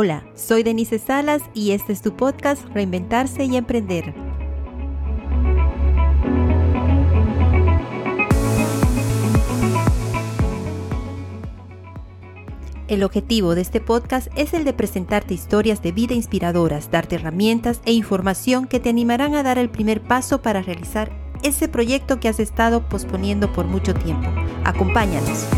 [0.00, 4.14] Hola, soy Denise Salas y este es tu podcast Reinventarse y Emprender.
[12.86, 17.80] El objetivo de este podcast es el de presentarte historias de vida inspiradoras, darte herramientas
[17.84, 21.10] e información que te animarán a dar el primer paso para realizar
[21.42, 24.28] ese proyecto que has estado posponiendo por mucho tiempo.
[24.62, 25.48] Acompáñanos.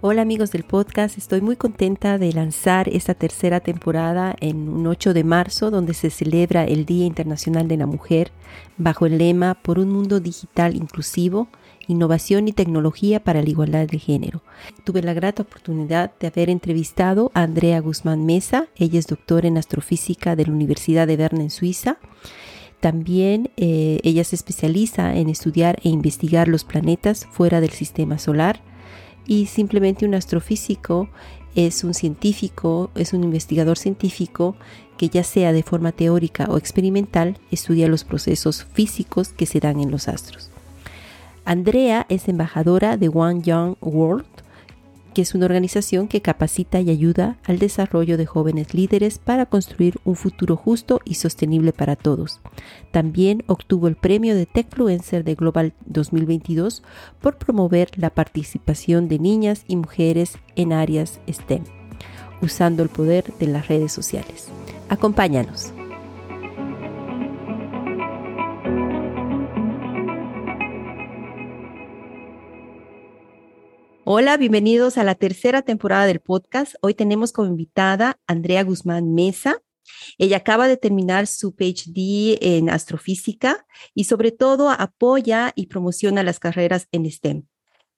[0.00, 5.12] Hola amigos del podcast, estoy muy contenta de lanzar esta tercera temporada en un 8
[5.12, 8.30] de marzo donde se celebra el Día Internacional de la Mujer
[8.76, 11.48] bajo el lema Por un mundo digital inclusivo,
[11.88, 14.44] innovación y tecnología para la igualdad de género.
[14.84, 19.58] Tuve la grata oportunidad de haber entrevistado a Andrea Guzmán Mesa, ella es doctora en
[19.58, 21.98] astrofísica de la Universidad de Berna en Suiza.
[22.78, 28.60] También eh, ella se especializa en estudiar e investigar los planetas fuera del sistema solar
[29.28, 31.08] y simplemente un astrofísico
[31.54, 34.56] es un científico, es un investigador científico
[34.96, 39.78] que ya sea de forma teórica o experimental estudia los procesos físicos que se dan
[39.78, 40.50] en los astros.
[41.44, 44.26] Andrea es embajadora de One Young World
[45.20, 50.16] es una organización que capacita y ayuda al desarrollo de jóvenes líderes para construir un
[50.16, 52.40] futuro justo y sostenible para todos.
[52.90, 56.82] También obtuvo el premio de Techfluencer de Global 2022
[57.20, 61.64] por promover la participación de niñas y mujeres en áreas STEM,
[62.42, 64.48] usando el poder de las redes sociales.
[64.88, 65.72] Acompáñanos.
[74.10, 76.76] Hola, bienvenidos a la tercera temporada del podcast.
[76.80, 79.60] Hoy tenemos como invitada Andrea Guzmán Mesa.
[80.16, 86.38] Ella acaba de terminar su PhD en astrofísica y sobre todo apoya y promociona las
[86.38, 87.42] carreras en STEM.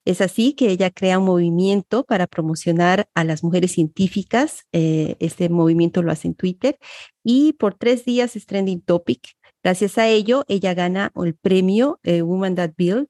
[0.05, 4.65] Es así que ella crea un movimiento para promocionar a las mujeres científicas.
[4.73, 6.77] Eh, este movimiento lo hace en Twitter
[7.23, 9.37] y por tres días es trending topic.
[9.63, 13.07] Gracias a ello, ella gana el premio eh, Woman That Build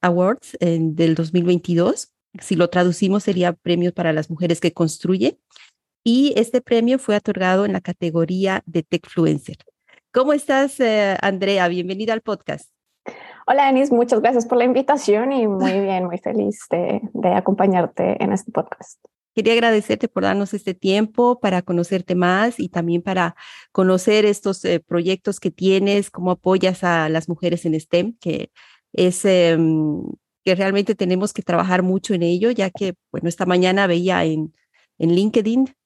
[0.00, 5.38] Awards del 2022 si lo traducimos sería premio para las mujeres que construyen.
[6.04, 9.56] Y este premio fue otorgado en la categoría de Techfluencer.
[10.12, 11.68] ¿Cómo estás, eh, Andrea?
[11.68, 12.70] Bienvenida al podcast.
[13.46, 17.00] Hola, Denis, muchas gracias por la invitación y muy bien, muy feliz de,
[17.34, 18.98] acompañarte en este podcast.
[19.34, 23.36] Quería agradecerte por darnos este tiempo para conocerte más y también para
[23.72, 28.50] conocer estos eh, proyectos que tienes, cómo apoyas a las mujeres en STEM, que
[28.92, 30.02] es em,
[30.48, 34.54] que realmente tenemos que trabajar mucho en ello, ya que, bueno, esta mañana veía en,
[34.96, 35.76] en LinkedIn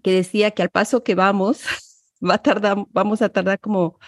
[0.00, 1.64] que decía que al paso que vamos,
[2.24, 3.98] va a tardar, vamos a tardar como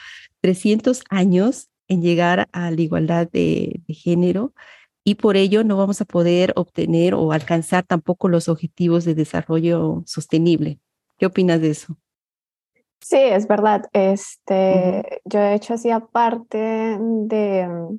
[0.40, 4.54] 300 años en llegar a la igualdad de, de género
[5.02, 10.04] y por ello no vamos a poder obtener o alcanzar tampoco los objetivos de desarrollo
[10.06, 10.78] sostenible.
[11.18, 11.98] ¿Qué opinas de eso?
[13.00, 13.86] Sí, es verdad.
[13.92, 17.98] Este, Yo de hecho hacía parte de,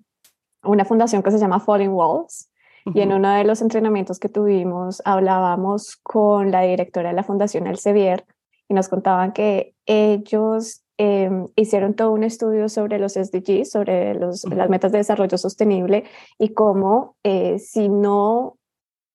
[0.67, 2.49] una fundación que se llama Falling Walls.
[2.93, 7.67] Y en uno de los entrenamientos que tuvimos hablábamos con la directora de la Fundación
[7.67, 8.25] Elsevier
[8.69, 14.45] y nos contaban que ellos em, hicieron todo un estudio sobre los SDGs, sobre los,
[14.45, 16.05] las metas de desarrollo sostenible
[16.39, 18.57] y cómo eh, si no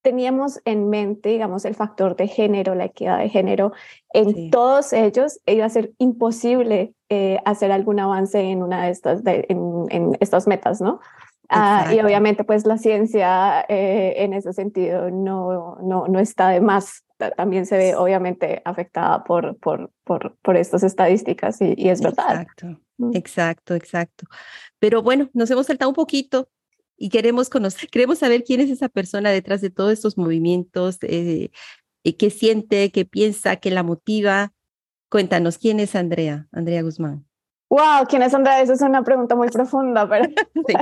[0.02, 3.72] teníamos en mente, digamos, el factor de género, la equidad de género
[4.12, 9.22] en todos ellos, iba a ser imposible eh, hacer algún avance en una de estas,
[9.24, 11.00] en, en estas metas, ¿no?
[11.48, 16.60] Ah, y obviamente pues la ciencia eh, en ese sentido no, no, no está de
[16.60, 17.04] más.
[17.36, 22.42] También se ve obviamente afectada por, por, por, por estas estadísticas y, y es verdad.
[22.42, 23.16] Exacto, mm.
[23.16, 24.26] exacto, exacto.
[24.78, 26.48] Pero bueno, nos hemos saltado un poquito
[26.96, 31.50] y queremos conocer, queremos saber quién es esa persona detrás de todos estos movimientos, eh,
[32.02, 34.52] qué siente, qué piensa, qué la motiva.
[35.08, 37.26] Cuéntanos, ¿quién es Andrea, Andrea Guzmán?
[37.68, 38.62] Wow, ¿quién es Andrea?
[38.62, 40.24] Esa es una pregunta muy profunda, pero
[40.66, 40.74] sí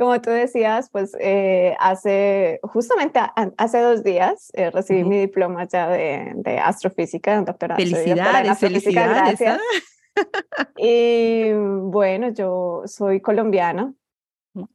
[0.00, 3.20] como tú decías, pues eh, hace, justamente
[3.58, 7.78] hace dos días eh, recibí mi diploma ya de, de astrofísica, de doctorado.
[7.78, 9.38] Felicidades, felicidades.
[9.38, 9.60] Gracias.
[10.16, 10.68] ¿ah?
[10.78, 13.92] Y bueno, yo soy colombiana,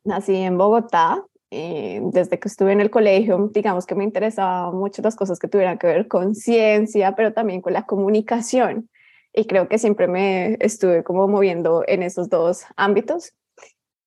[0.03, 5.01] nací en Bogotá y desde que estuve en el colegio, digamos que me interesaban mucho
[5.01, 8.91] las cosas que tuvieran que ver con ciencia, pero también con la comunicación.
[9.33, 13.33] Y creo que siempre me estuve como moviendo en esos dos ámbitos.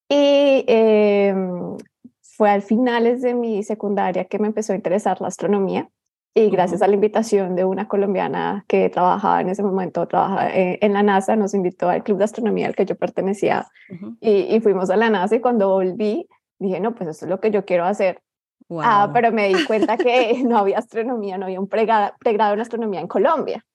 [0.09, 1.77] Y em,
[2.21, 5.89] fue al finales de mi secundaria que me empezó a interesar la astronomía.
[6.33, 10.77] Y gracias a la invitación de una colombiana que trabajaba en ese momento, trabajaba eh,
[10.81, 13.67] en la NASA, nos invitó al club de astronomía al que yo pertenecía
[14.21, 16.27] y, y, fuimos a la NASA y cuando volví
[16.59, 18.21] dije, no, pues esto es lo que yo quiero hacer.
[18.81, 22.13] Ah, pero me di cuenta que no había astronomía, no había un pregrado,
[22.53, 23.65] en astronomía en Colombia.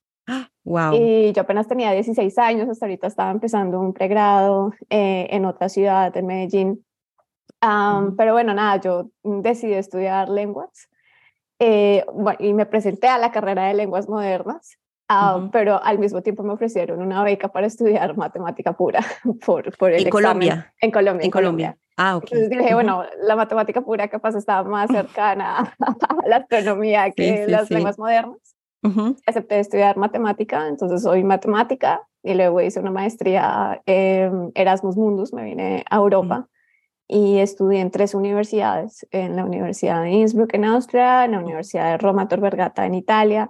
[0.64, 0.94] Wow.
[0.94, 5.68] Y yo apenas tenía 16 años, hasta ahorita estaba empezando un pregrado eh, en otra
[5.68, 6.84] ciudad, en Medellín.
[8.16, 10.88] Pero bueno, nada, yo decidí estudiar lenguas
[11.58, 12.04] eh,
[12.38, 14.78] y me presenté a la carrera de lenguas modernas.
[15.08, 19.00] Ah, pero al mismo tiempo me ofrecieron una beca para estudiar matemática pura
[19.44, 20.72] por, por el ¿En Colombia?
[20.80, 21.24] En Colombia.
[21.24, 21.78] En Colombia.
[21.96, 22.24] Ah, ok.
[22.24, 27.70] Entonces dije, bueno, la matemática pura capaz estaba más cercana a la astronomía que las
[27.70, 28.53] lenguas modernas.
[29.26, 35.44] Acepté estudiar matemática, entonces soy matemática y luego hice una maestría en Erasmus Mundus, me
[35.44, 36.48] vine a Europa
[37.08, 41.92] y estudié en tres universidades, en la Universidad de Innsbruck en Austria, en la Universidad
[41.92, 43.48] de Roma Tor Vergata en Italia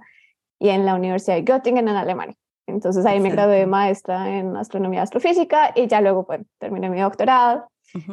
[0.59, 2.37] y en la Universidad de Göttingen en Alemania.
[2.67, 6.89] Entonces ahí me gradué de maestra en astronomía y astrofísica y ya luego pues, terminé
[6.91, 7.69] mi doctorado.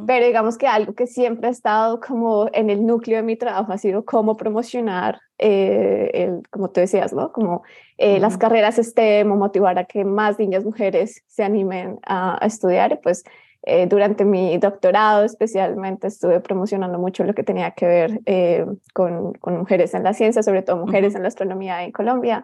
[0.05, 3.73] Pero digamos que algo que siempre ha estado como en el núcleo de mi trabajo
[3.73, 7.31] ha sido cómo promocionar, eh, el, como tú decías, ¿no?
[7.31, 7.63] Como
[7.97, 12.47] eh, las carreras STEM o motivar a que más niñas mujeres se animen a, a
[12.47, 12.99] estudiar.
[13.01, 13.23] Pues
[13.63, 19.33] eh, durante mi doctorado especialmente estuve promocionando mucho lo que tenía que ver eh, con,
[19.33, 22.43] con, mujeres en la ciencia, sobre todo mujeres en la astronomía en Colombia.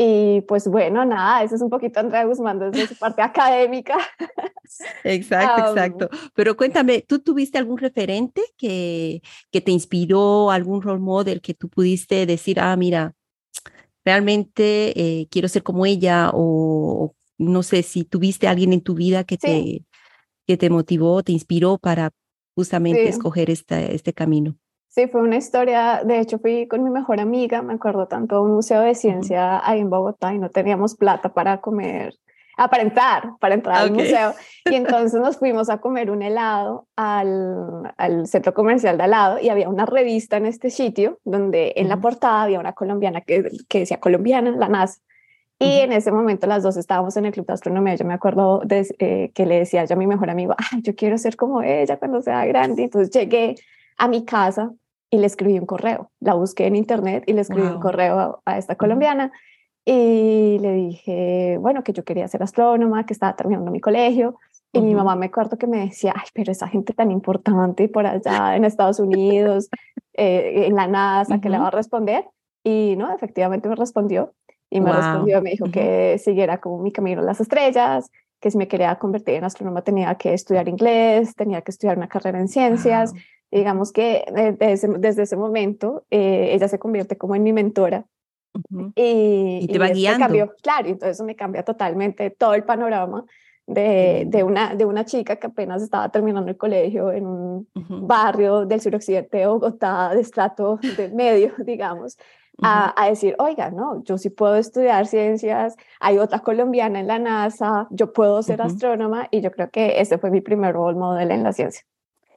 [0.00, 3.98] Y pues bueno, nada, eso es un poquito Andrea Guzmán desde su parte académica.
[5.02, 6.10] Exacto, exacto.
[6.34, 11.68] Pero cuéntame, ¿tú tuviste algún referente que, que te inspiró, algún role model que tú
[11.70, 13.14] pudiste decir, ah, mira,
[14.04, 19.24] realmente eh, quiero ser como ella o, no sé si tuviste alguien en tu vida
[19.24, 19.84] que te
[20.46, 22.10] que te motivó, te inspiró para
[22.54, 24.56] justamente escoger esta, este camino?
[24.98, 28.40] Sí, fue una historia, de hecho fui con mi mejor amiga, me acuerdo tanto a
[28.40, 32.14] un museo de ciencia ahí en Bogotá y no teníamos plata para comer,
[32.56, 34.34] ah, para entrar, para entrar al museo.
[34.64, 39.38] Y entonces nos fuimos a comer un helado al, al, centro comercial de al lado
[39.38, 43.52] y había una revista en este sitio donde en la portada había una colombiana que,
[43.68, 45.00] que decía colombiana, la NASA.
[45.60, 47.94] Y en ese momento las dos estábamos en el club de astronomía.
[47.94, 50.96] Yo me acuerdo de, eh, que le decía yo a mi mejor amigo, Ay, yo
[50.96, 52.82] quiero ser como ella cuando sea grande.
[52.82, 53.54] Entonces llegué
[53.96, 54.72] a mi casa
[55.10, 56.10] y le escribí un correo.
[56.20, 59.32] La busqué en internet y le escribí un correo a, esta colombiana
[59.84, 64.36] y le dije, bueno, que yo quería ser astrónoma, que estaba terminando mi colegio.
[64.70, 68.06] Y mi mamá me acuerdo que me decía, ay, pero esa gente tan importante por
[68.06, 69.70] allá en Estados Unidos,
[70.12, 72.26] eh, en la NASA, que le va a responder?
[72.62, 74.34] Y no, efectivamente me respondió
[74.68, 78.10] y me respondió, me dijo que siguiera como mi camino a las estrellas,
[78.40, 82.08] que si me quería convertir en astrónoma tenía que estudiar inglés, tenía que estudiar una
[82.08, 83.14] carrera en ciencias.
[83.50, 88.06] Digamos que desde ese, momento eh, ella se convierte como en mi mentora.
[88.94, 90.24] y, te va guiando.
[90.24, 93.24] Cambió, claro, entonces eso me cambia totalmente todo el panorama
[93.66, 97.68] de, de, una, de una chica que apenas estaba terminando el colegio en un
[98.06, 102.16] barrio del suroccidente de Bogotá, de estrato de medio, digamos,
[102.60, 107.86] a, decir, oiga, no, yo sí puedo estudiar ciencias, hay otra colombiana en la NASA,
[107.90, 111.44] yo puedo ser astrónoma y yo creo que ese fue mi primer role model en
[111.44, 111.84] la ciencia.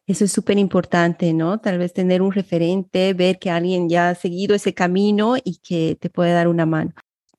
[0.08, 1.60] Eso es súper importante, ¿no?
[1.60, 5.98] Tal vez tener un referente, ver que alguien ya ha seguido ese camino y que
[6.00, 6.92] te puede dar una mano.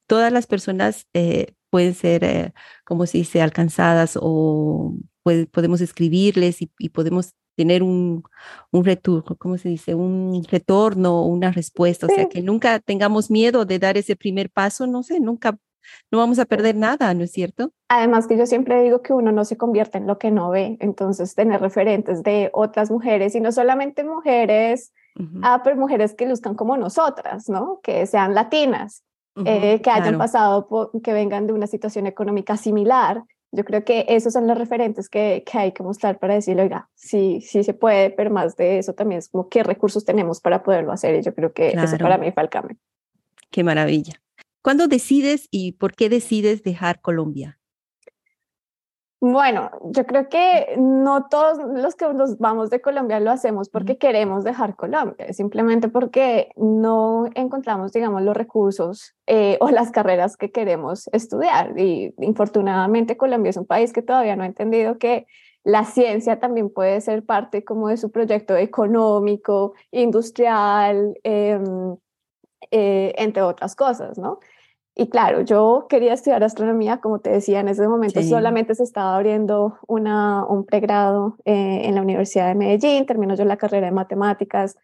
[0.06, 2.52] Todas las personas eh, pueden ser, eh,
[2.84, 4.94] como se dice, alcanzadas o
[5.52, 8.24] podemos escribirles y, y podemos tener un,
[8.70, 9.94] un retorno, ¿cómo se dice?
[9.94, 14.86] Un retorno, una respuesta, o sea, que nunca tengamos miedo de dar ese primer paso,
[14.86, 15.58] no sé, nunca,
[16.10, 17.72] no vamos a perder nada, ¿no es cierto?
[17.88, 20.76] Además que yo siempre digo que uno no se convierte en lo que no ve,
[20.80, 24.92] entonces tener referentes de otras mujeres y no solamente mujeres,
[25.42, 27.80] ah, pero mujeres que luzcan como nosotras, ¿no?
[27.82, 29.04] Que sean latinas,
[29.44, 33.24] eh, que hayan pasado, por, que vengan de una situación económica similar,
[33.54, 36.88] yo creo que esos son los referentes que, que, hay que mostrar para decir, oiga,
[36.94, 40.62] sí, sí se puede, pero más de eso también es como qué recursos tenemos para
[40.62, 41.16] poderlo hacer.
[41.16, 42.78] Y yo creo que eso para mí fue el cambio.
[43.50, 44.14] Qué maravilla.
[44.62, 47.58] ¿Cuándo decides y por qué decides dejar Colombia?
[49.24, 53.96] Bueno, yo creo que no todos los que nos vamos de Colombia lo hacemos porque
[53.96, 60.50] queremos dejar Colombia, simplemente porque no encontramos, digamos, los recursos eh, o las carreras que
[60.50, 61.78] queremos estudiar.
[61.78, 65.26] Y infortunadamente Colombia es un país que todavía no ha entendido que
[65.62, 71.96] la ciencia también puede ser parte como de su proyecto económico, industrial, em,
[72.72, 74.40] eh, entre otras cosas, ¿no?
[74.94, 79.16] Y claro, yo quería estudiar astronomía, como te decía, en ese momento solamente se estaba
[79.16, 83.92] abriendo una, un pregrado eh, en la Universidad de Medellín, termino yo la carrera de
[83.92, 84.76] matemáticas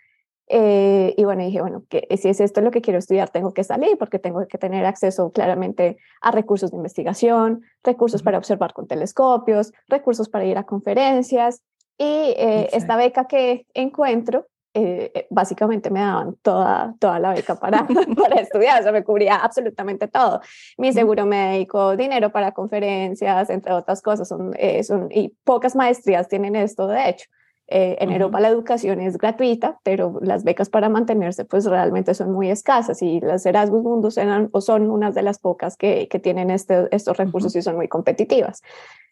[0.50, 3.64] eh, y bueno, dije, bueno, que si es esto lo que quiero estudiar, tengo que
[3.64, 8.86] salir porque tengo que tener acceso claramente a recursos de investigación, recursos para observar con
[8.86, 11.62] telescopios, recursos para ir a conferencias
[11.98, 17.56] Y eh, esta beca que encuentro, eh, eh, básicamente me daban toda, toda la beca
[17.56, 20.40] para, para estudiar, o sea, me cubría absolutamente todo.
[20.76, 26.54] Mi seguro médico, dinero para conferencias, entre otras cosas, son, son, y pocas maestrías tienen
[26.56, 27.28] esto, de hecho.
[27.70, 32.50] en Europa la educación es gratuita, pero las becas para mantenerse pues realmente son muy
[32.50, 36.50] escasas y las Erasmus Mundus eran, o son unas de las pocas que, que tienen
[36.50, 38.62] este, estos recursos y son muy competitivas.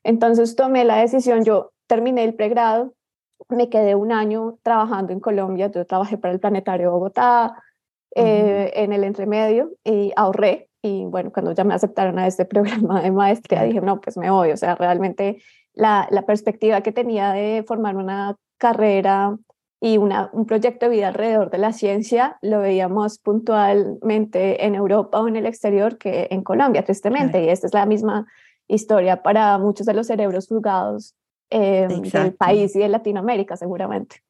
[0.04, 2.94] Entonces tomé la decisión, yo terminé el pregrado,
[3.48, 7.62] me quedé un año trabajando en Colombia, yo trabajé para el Planetario Bogotá,
[8.18, 10.70] eh, en el entremedio y ahorré.
[10.80, 14.30] Y bueno, cuando ya me aceptaron a este programa de maestría, dije, no, pues me
[14.30, 14.52] voy.
[14.52, 15.42] O sea, realmente
[15.74, 19.36] la, la perspectiva que tenía de formar una carrera
[19.80, 25.20] y una, un proyecto de vida alrededor de la ciencia lo veíamos puntualmente en Europa
[25.20, 27.44] o en el exterior que en Colombia, tristemente.
[27.44, 28.26] Y esta es la misma
[28.66, 31.14] historia para muchos de los cerebros fugados
[31.50, 34.22] eh, del país y de Latinoamérica, seguramente.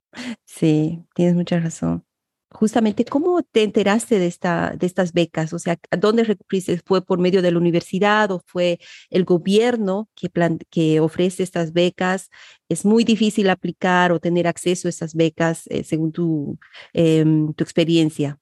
[0.45, 2.05] Sí, tienes mucha razón.
[2.53, 5.53] Justamente, ¿cómo te enteraste de, esta, de estas becas?
[5.53, 6.81] O sea, ¿a dónde recurriste?
[6.87, 8.79] ¿Fue por medio de la universidad o fue
[9.11, 12.31] el gobierno que, plan, que ofrece estas becas?
[12.69, 16.57] ¿Es muy difícil aplicar o tener acceso a estas becas eh, según tu,
[16.93, 18.39] em, tu experiencia?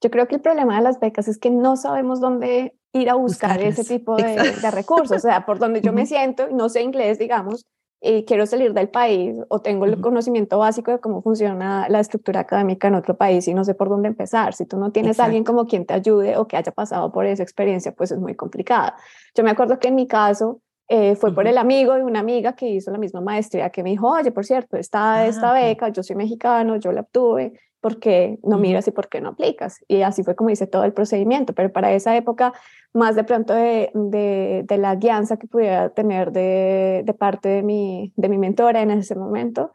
[0.00, 3.14] Yo creo que el problema de las becas es que no sabemos dónde ir a
[3.14, 5.16] buscar ese tipo de, de, recursos.
[5.16, 7.64] O sea, por donde yo me siento, no sé inglés, digamos,
[8.04, 12.40] y quiero salir del país o tengo el conocimiento básico de cómo funciona la estructura
[12.40, 14.52] académica en otro país y no sé por dónde empezar.
[14.52, 17.24] Si tú no tienes a alguien como quien te ayude o que haya pasado por
[17.24, 18.94] esa experiencia, pues es muy complicada.
[19.34, 22.52] Yo me acuerdo que en mi caso eh, fue por el amigo de una amiga
[22.52, 25.88] que hizo la misma maestría que me dijo, oye, por cierto, está ah, esta beca,
[25.88, 29.84] yo soy mexicano, yo la obtuve, ¿por qué no miras y por qué no aplicas?
[29.88, 32.54] Y así fue como hice todo el procedimiento, pero para esa época,
[32.94, 38.10] más de pronto de, de, la guianza que pudiera tener de, de, parte de mi,
[38.16, 39.70] de mi mentora en ese momento,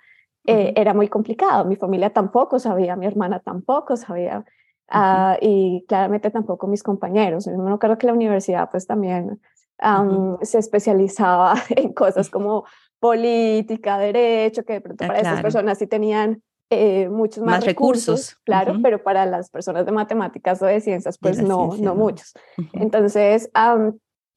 [0.47, 1.65] eh, era muy complicado.
[1.65, 4.43] Mi familia tampoco sabía, mi hermana tampoco sabía,
[4.89, 7.45] ah, y claramente tampoco mis compañeros.
[7.45, 9.39] Yo me acuerdo que la universidad pues también
[10.41, 12.65] se especializaba en cosas como
[12.99, 18.37] política, derecho, que de pronto ah, para esas personas sí tenían eh, muchos más, recursos,
[18.43, 22.33] claro, pero para las personas de matemáticas o de ciencias, pues no, no muchos.
[22.73, 23.49] Entonces,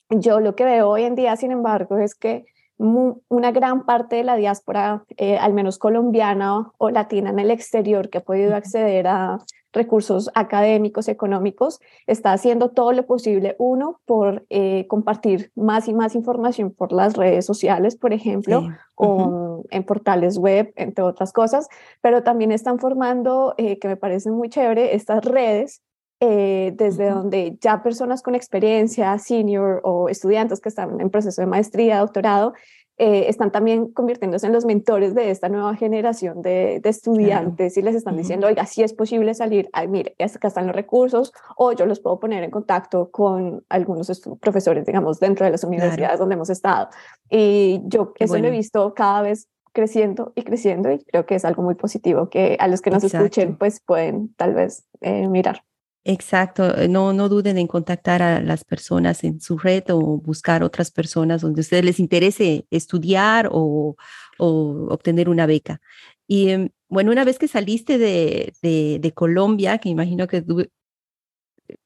[0.08, 2.46] yo lo que veo hoy en día, sin embargo, es que
[2.78, 8.08] una gran parte de la diáspora, eh, al menos colombiana o latina en el exterior,
[8.08, 9.38] que ha podido acceder a
[9.72, 16.14] recursos académicos, económicos, está haciendo todo lo posible, uno, por eh, compartir más y más
[16.14, 21.68] información por las redes sociales, por ejemplo, o en portales web, entre otras cosas,
[22.00, 25.82] pero también están formando, eh, que me parece muy chévere, estas redes
[26.24, 31.48] eh, desde donde ya personas con experiencia, senior o estudiantes que están en proceso de
[31.48, 32.52] maestría, doctorado,
[32.98, 37.94] eh, están también convirtiéndose en los mentores de esta nueva generación de, estudiantes y les
[37.94, 41.86] están diciendo, oiga, si es posible salir, Ay, mire, acá están los recursos, o yo
[41.86, 46.50] los puedo poner en contacto con algunos profesores, digamos, dentro de las universidades donde hemos
[46.50, 46.88] estado.
[47.30, 51.44] Y yo eso lo he visto cada vez creciendo y creciendo y creo que es
[51.44, 55.64] algo muy positivo que a los que nos escuchen pues pueden tal vez eh, mirar.
[56.04, 60.64] Exacto, eh, no, no duden en contactar a las personas en su red o buscar
[60.64, 63.96] otras personas donde a ustedes les interese estudiar o,
[64.38, 65.80] o obtener una beca.
[66.26, 70.44] Y em, bueno, una vez que saliste de, de, Colombia, que imagino que,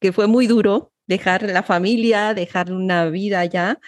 [0.01, 3.79] que fue muy duro dejar la familia, dejar una vida allá,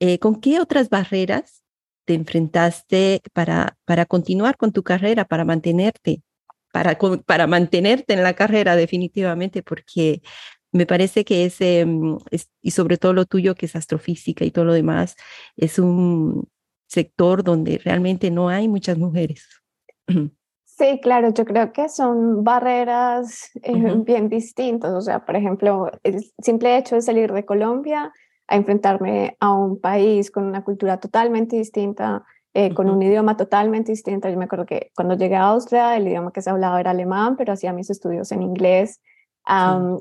[0.00, 1.62] eh, ¿con qué otras barreras
[2.06, 6.22] te enfrentaste para, para continuar con tu carrera, para mantenerte?
[6.72, 10.22] Para, para mantenerte en la carrera definitivamente, porque
[10.72, 14.50] me parece que ese, mm, es, y sobre todo lo tuyo que es astrofísica y
[14.50, 15.16] todo lo demás,
[15.56, 16.48] es un
[16.86, 19.48] sector donde realmente no hay muchas mujeres.
[20.80, 24.90] Sí, claro, yo creo que son barreras eh, bien distintas.
[24.94, 28.10] O sea, por ejemplo, el simple hecho de salir de Colombia
[28.48, 33.92] a enfrentarme a un país con una cultura totalmente distinta, eh, con un idioma totalmente
[33.92, 34.28] distinto.
[34.28, 37.36] Yo me acuerdo que cuando llegué a Austria, el idioma que se hablaba era alemán,
[37.36, 39.00] pero hacía mis estudios en inglés.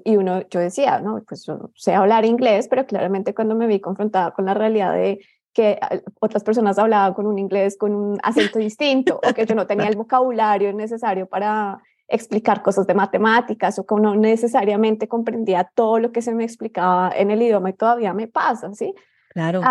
[0.04, 3.80] Y uno, yo decía, no, pues yo sé hablar inglés, pero claramente cuando me vi
[3.80, 5.20] confrontada con la realidad de
[5.54, 5.80] que
[6.20, 9.88] otras personas hablaban con un inglés con un acento distinto o que yo no tenía
[9.88, 16.12] el vocabulario necesario para explicar cosas de matemáticas o que no necesariamente comprendía todo lo
[16.12, 18.94] que se me explicaba en el idioma y todavía me pasa, ¿sí?
[19.30, 19.62] Claro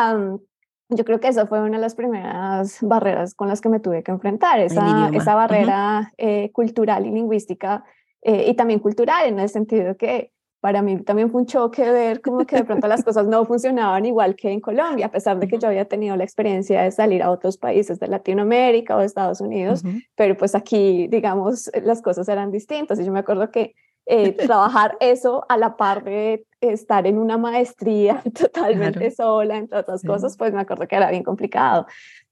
[0.89, 4.03] yo creo que esa fue una de las primeras barreras con las que me tuve
[4.03, 7.85] que enfrentar, esa, esa barrera eh, cultural y lingüística,
[8.23, 12.21] eh, y también cultural, en el sentido que para mí también fue un choque ver
[12.21, 15.47] como que de pronto las cosas no funcionaban igual que en Colombia, a pesar de
[15.47, 19.07] que yo había tenido la experiencia de salir a otros países de Latinoamérica o de
[19.07, 19.85] Estados Unidos,
[20.17, 22.99] pero pues aquí, digamos, las cosas eran distintas.
[22.99, 23.77] Y yo me acuerdo que
[24.07, 30.03] eh, trabajar eso a la par de estar en una maestría totalmente sola, entre otras
[30.03, 31.87] cosas, pues me acuerdo que era bien complicado.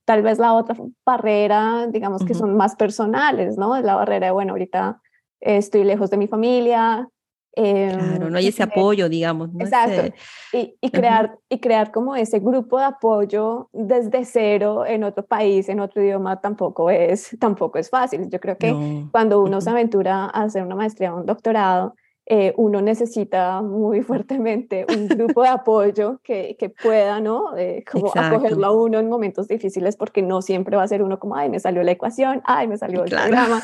[0.05, 3.77] Tal vez la otra barrera, digamos que son más personales, ¿no?
[3.77, 5.01] Es la barrera de, bueno, ahorita
[5.41, 7.09] estoy lejos de mi familia,
[7.57, 9.51] claro, no hay ese apoyo, digamos.
[9.59, 10.15] Exacto.
[10.53, 15.69] y, y, crear, y crear como ese grupo de apoyo desde cero en otro país,
[15.69, 18.29] en otro idioma, tampoco es, tampoco es fácil.
[18.29, 21.95] Yo creo que cuando uno se aventura a hacer una maestría o un doctorado,
[22.29, 27.57] eh, uno necesita muy fuertemente un grupo de apoyo que, que pueda, ¿no?
[27.57, 31.21] Eh, como acogerlo a uno en momentos difíciles porque no siempre va a ser uno
[31.21, 33.63] como, ay, me salió la ecuación, ay, me salió el programa.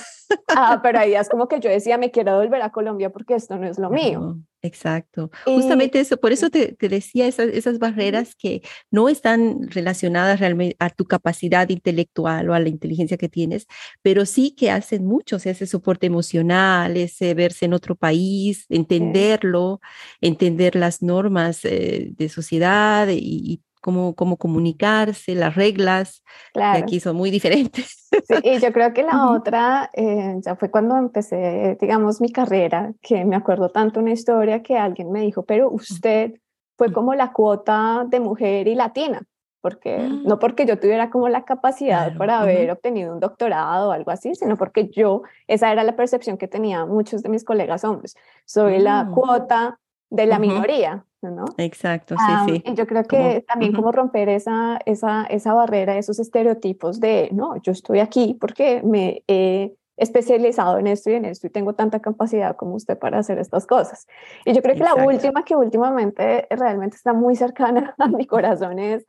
[0.49, 3.59] Ah, pero ahí es como que yo decía, me quiero volver a Colombia porque esto
[3.59, 4.39] no es lo mío.
[4.63, 5.31] Exacto.
[5.45, 10.77] Justamente eso, por eso te, te decía esas, esas, barreras que no están relacionadas realmente
[10.79, 13.67] a tu capacidad intelectual o a la inteligencia que tienes,
[14.03, 18.67] pero sí que hacen mucho, o sea, ese soporte emocional, ese verse en otro país,
[18.69, 19.81] entenderlo,
[20.21, 26.23] entender las normas eh, de sociedad y, y cómo, cómo comunicarse, las reglas,
[26.55, 26.79] claro.
[26.79, 28.09] que aquí son muy diferentes.
[28.27, 32.95] Sí, y yo creo que la otra, eh, ya fue cuando empecé, digamos, mi carrera,
[33.03, 36.33] que me acuerdo tanto una historia que alguien me dijo, pero usted
[36.79, 39.23] fue como la cuota de mujer y latina,
[39.61, 40.25] porque mm.
[40.25, 44.35] no porque yo tuviera como la capacidad para haber obtenido un doctorado o algo así,
[44.35, 48.79] sino porque yo, esa era la percepción que tenía muchos de mis colegas hombres, soy
[48.79, 49.13] la mm.
[49.13, 51.45] cuota de la minoría, ¿no?
[51.59, 52.63] Exacto, sí, sí.
[52.67, 57.61] Y yo creo que también como romper esa, esa, esa barrera, esos estereotipos de, no,
[57.63, 62.01] yo estoy aquí porque me he especializado en esto y en esto y tengo tanta
[62.01, 64.07] capacidad como usted para hacer estas cosas.
[64.45, 68.79] Y yo creo que la última que últimamente realmente está muy cercana a mi corazón
[68.79, 69.07] es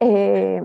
[0.00, 0.62] eh,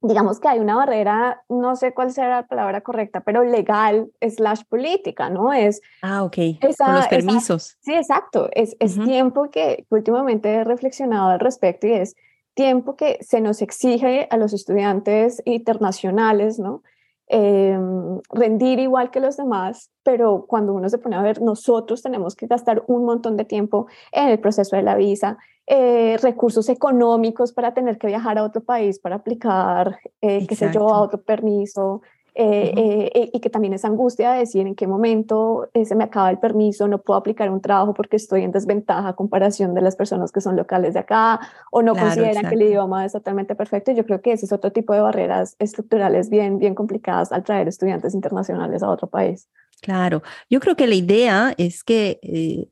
[0.00, 4.62] digamos que hay una barrera, no sé cuál será la palabra correcta, pero legal slash
[4.68, 5.52] política, ¿no?
[5.52, 6.36] Es, ah, ok,
[6.78, 7.76] con los permisos.
[7.80, 12.14] sí, exacto, es, es tiempo que últimamente he reflexionado al respecto y es
[12.54, 16.82] tiempo que se nos exige a los estudiantes internacionales, ¿no?
[17.30, 22.34] Em, rendir igual que los demás, pero cuando uno se pone a ver, nosotros tenemos
[22.34, 25.36] que gastar un montón de tiempo en el proceso de la visa,
[25.70, 30.70] eh, recursos económicos para tener que viajar a otro país para aplicar, eh, qué sé
[30.72, 32.00] yo, a otro permiso,
[32.34, 36.30] eh, eh, y que también esa angustia de decir en qué momento se me acaba
[36.30, 39.96] el permiso, no puedo aplicar un trabajo porque estoy en desventaja a comparación de las
[39.96, 43.92] personas que son locales de acá o no consideran que el idioma es totalmente perfecto.
[43.92, 47.66] Yo creo que ese es otro tipo de barreras estructurales bien, bien complicadas al traer
[47.66, 49.48] estudiantes internacionales a otro país.
[49.82, 52.70] Claro, yo creo que la idea es que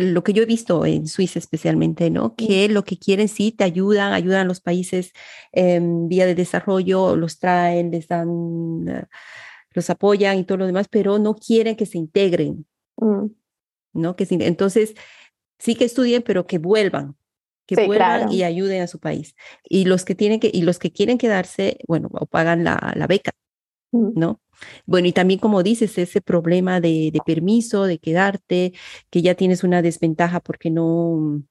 [0.00, 2.34] lo que yo he visto en Suiza especialmente, ¿no?
[2.34, 5.12] Que lo que quieren sí te ayudan, ayudan a los países
[5.52, 9.04] en vía de desarrollo, los traen, les dan, eh,
[9.72, 13.26] los apoyan y todo lo demás, pero no quieren que se integren, mm.
[13.94, 14.16] ¿no?
[14.16, 14.94] Que entonces,
[15.58, 17.16] sí que estudien, pero que vuelvan,
[17.66, 19.34] que vuelvan y ayuden a su país.
[19.64, 23.06] Y los que tienen que, y los que quieren quedarse, bueno, o pagan la, la
[23.06, 23.32] beca,
[24.14, 24.40] ¿no?
[24.86, 28.72] Bueno, y también como dices, ese problema de, permiso, de quedarte,
[29.10, 31.42] que ya tienes una desventaja porque no,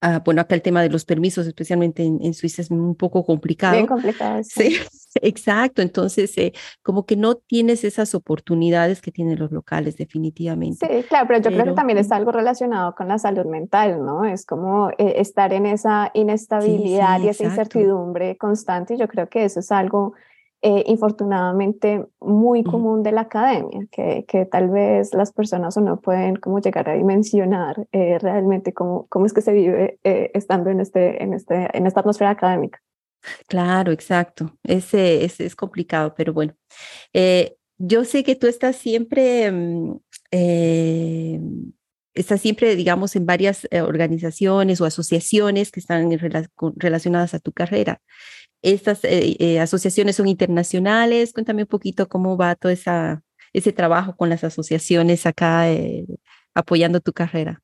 [0.00, 3.74] ah, bueno, acá el tema de los permisos, especialmente en, Suiza, es un poco complicado.
[3.74, 4.42] Bien complicado.
[4.48, 4.76] Sí,
[5.22, 5.82] exacto.
[5.82, 6.52] Entonces, eh,
[6.82, 10.86] como que no tienes esas oportunidades que tienen los locales, definitivamente.
[10.86, 14.24] Sí, claro, pero yo creo que también está algo relacionado con la salud mental, ¿no?
[14.24, 18.94] Es como eh, estar en esa inestabilidad y esa incertidumbre constante.
[18.94, 20.14] Y yo creo que eso es algo
[20.62, 26.00] eh, infortunadamente muy común de la academia, que, que, tal vez las personas o no
[26.00, 30.70] pueden como llegar a dimensionar eh, realmente cómo, cómo es que se vive eh, estando
[30.70, 32.80] en, este, en, este, en esta atmósfera académica.
[33.48, 34.56] Claro, exacto.
[34.64, 36.54] Ese, es, es complicado, pero bueno.
[37.78, 40.00] yo sé que tú estás siempre, mm,
[42.14, 46.10] estás siempre, digamos, en varias organizaciones o asociaciones que están
[46.76, 48.00] relacionadas a tu carrera.
[48.62, 51.32] Estas eh, eh, asociaciones son internacionales.
[51.32, 56.06] Cuéntame un poquito cómo va todo esa, ese trabajo con las asociaciones acá eh,
[56.54, 57.62] apoyando tu carrera.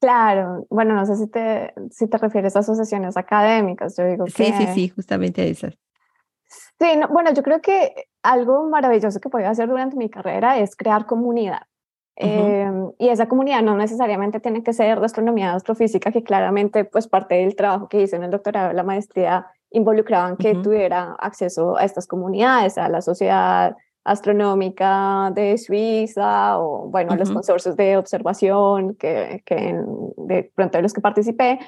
[0.00, 4.52] Claro, bueno, no sé si te, si te refieres a asociaciones académicas, yo digo Sí,
[4.56, 5.74] sí, sí, justamente a esas.
[6.78, 11.06] Sí, bueno, yo creo que algo maravilloso que puedo hacer durante mi carrera es crear
[11.06, 11.62] comunidad.
[12.14, 16.84] Em, y esa comunidad no necesariamente tiene que ser de astronomía, de astrofísica, que claramente
[16.84, 21.76] pues parte del trabajo que hice en el doctorado, la maestría, involucraban que tuviera acceso
[21.76, 28.96] a estas comunidades, a la sociedad Astronómica de Suiza o, bueno, los consorcios de observación
[28.96, 29.80] que, que
[30.16, 31.60] de pronto de los que participé,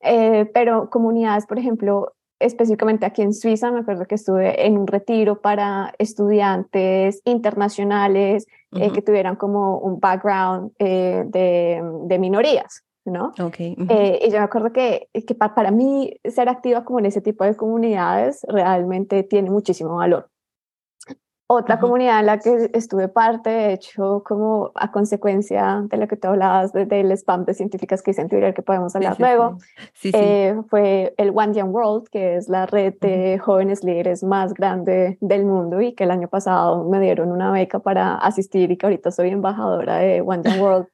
[0.00, 4.86] eh, pero comunidades, por ejemplo, específicamente aquí en Suiza, me acuerdo que estuve en un
[4.86, 13.32] retiro para estudiantes internacionales eh, que tuvieran como un background eh, de, de, minorías, ¿no?
[13.38, 13.76] Okay.
[13.88, 17.44] Eh, y yo me acuerdo que, que para mí ser activa como en ese tipo
[17.44, 20.28] de comunidades realmente tiene muchísimo valor.
[21.54, 26.16] Otra comunidad en la que estuve parte, de hecho, como a consecuencia de lo que
[26.16, 29.58] tú hablabas del spam de científicas que hice en Twitter, que podemos hablar luego,
[30.02, 35.18] eh, fue el One Young World, que es la red de jóvenes líderes más grande
[35.20, 38.86] del mundo y que el año pasado me dieron una beca para asistir y que
[38.86, 40.86] ahorita soy embajadora de One Young World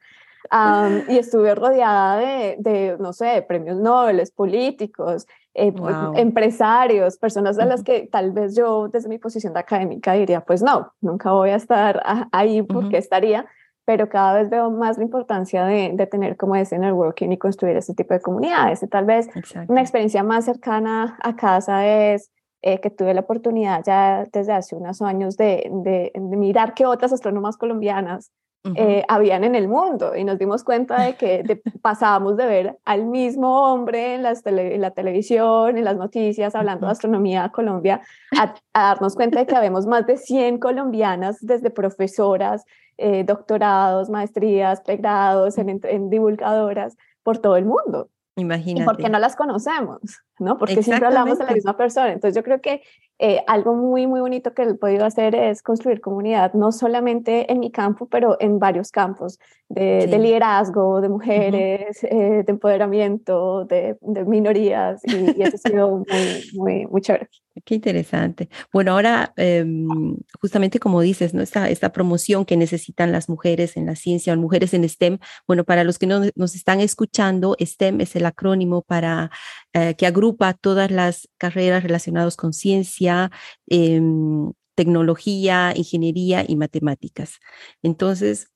[1.08, 7.64] y estuve rodeada de, de, no sé, premios Nobel, políticos, eh, pues, empresarios, personas a
[7.64, 11.50] las que tal vez yo desde mi posición de académica diría, pues no, nunca voy
[11.50, 13.46] a estar ahí porque estaría,
[13.84, 17.76] pero cada vez veo más la importancia de, de, tener como ese networking y construir
[17.76, 18.82] ese tipo de comunidades.
[18.82, 19.28] Y tal vez
[19.66, 22.30] una experiencia más cercana a casa es
[22.62, 26.86] eh, que tuve la oportunidad ya desde hace unos años de, de, de mirar que
[26.86, 28.32] otras astrónomas colombianas
[28.74, 33.06] eh, habían en el mundo y nos dimos cuenta de que pasábamos de ver al
[33.06, 38.02] mismo hombre en, la televisión, en las noticias, hablando de astronomía a Colombia,
[38.36, 42.64] a, darnos cuenta de que habemos más de 100 colombianas, desde profesoras,
[42.96, 48.10] eh, doctorados, maestrías, pregrados, en, divulgadoras por todo el mundo.
[48.38, 48.82] Imagínate.
[48.82, 50.00] ¿Y por qué no las conocemos?
[50.38, 50.58] ¿no?
[50.58, 52.12] Porque siempre hablamos de la misma persona.
[52.12, 52.82] Entonces yo creo que
[53.20, 57.58] eh, algo muy, muy bonito que he podido hacer es construir comunidad, no solamente en
[57.58, 65.02] mi campo, pero en varios campos de, liderazgo, de mujeres, eh, de empoderamiento, de, minorías,
[65.04, 67.28] y, eso ha sido muy, muy, muy chévere.
[67.64, 68.48] Qué interesante.
[68.72, 71.42] Bueno, ahora, em, justamente como dices, ¿no?
[71.42, 75.64] Esta, esta promoción que necesitan las mujeres en la ciencia o mujeres en STEM, bueno,
[75.64, 79.30] para los que no nos están escuchando, STEM es el acrónimo para
[79.78, 83.30] eh, que agrupa todas las carreras relacionadas con ciencia,
[83.68, 87.38] em, tecnología, ingeniería y matemáticas.
[87.82, 88.48] Entonces,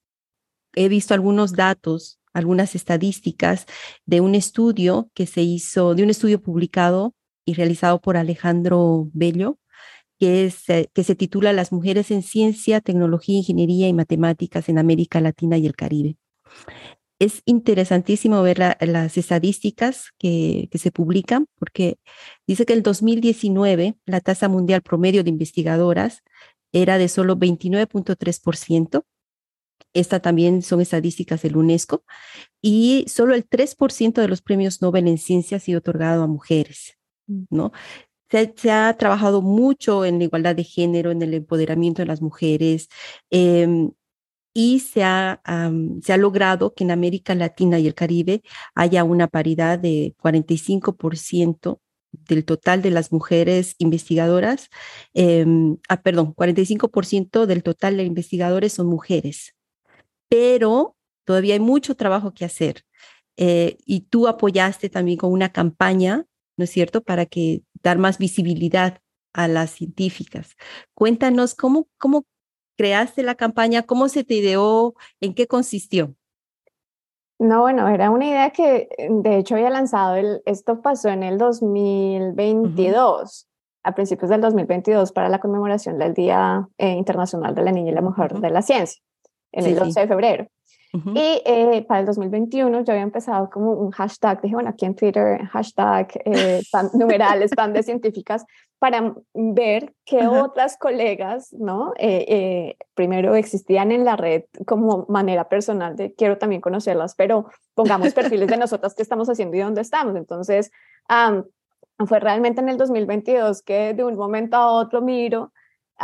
[0.74, 3.66] he visto algunos datos, algunas estadísticas
[4.06, 9.58] de un estudio que se hizo, de un estudio publicado y realizado por Alejandro Bello,
[10.18, 14.78] que, es, eh, que se titula Las mujeres en ciencia, tecnología, ingeniería y matemáticas en
[14.78, 16.16] América Latina y el Caribe
[17.22, 21.98] es interesantísimo ver las estadísticas que, se publican, porque
[22.48, 26.24] dice que en el 2019 la tasa mundial promedio de investigadoras
[26.72, 29.04] era de solo 29.3%.
[29.94, 32.02] Esta también son estadísticas del UNESCO.
[32.60, 36.98] Y solo el 3% de los premios Nobel en ciencia ha sido otorgado a mujeres,
[37.28, 37.44] mm.
[37.50, 37.70] ¿no?
[38.30, 42.88] Se, ha trabajado mucho en la igualdad de género, en el empoderamiento de las mujeres.
[43.30, 43.92] Em,
[44.54, 45.40] y se ha,
[46.02, 48.42] se ha logrado que en América Latina y el Caribe
[48.74, 51.80] haya una paridad de 45%
[52.12, 54.68] del total de las mujeres investigadoras,
[55.14, 59.54] em, ah, perdón, 45% del total de investigadores son mujeres,
[60.28, 62.84] pero todavía hay mucho trabajo que hacer.
[63.36, 68.18] Eh, y tú apoyaste también con una campaña, ¿no es cierto?, para que dar más
[68.18, 69.00] visibilidad
[69.32, 70.56] a las científicas.
[70.94, 72.26] Cuéntanos cómo, cómo
[72.76, 73.82] creaste la campaña?
[73.82, 74.94] ¿Cómo se te ideó?
[75.20, 76.14] ¿En qué consistió?
[77.38, 81.24] No, bueno, era una idea que eh, de hecho había lanzado, el, esto pasó en
[81.24, 83.48] el 2022,
[83.82, 87.94] a principios del 2022, para la conmemoración del Día eh, Internacional de la Niña y
[87.94, 89.02] la Mujer de la Ciencia,
[89.50, 90.46] en el 11 de febrero.
[90.92, 94.94] Y eh, para el 2021 yo había empezado como un hashtag, dije, bueno, aquí en
[94.94, 96.60] Twitter, hashtag, eh,
[96.94, 98.44] numerales, tan de científicas,
[98.82, 101.92] para ver qué otras colegas, ¿no?
[101.98, 107.46] Eh, eh, primero existían en la red como manera personal de quiero también conocerlas, pero
[107.74, 110.16] pongamos perfiles de nosotras qué estamos haciendo y dónde estamos.
[110.16, 110.72] Entonces,
[112.06, 115.52] fue realmente en el 2022 que de un momento a otro miro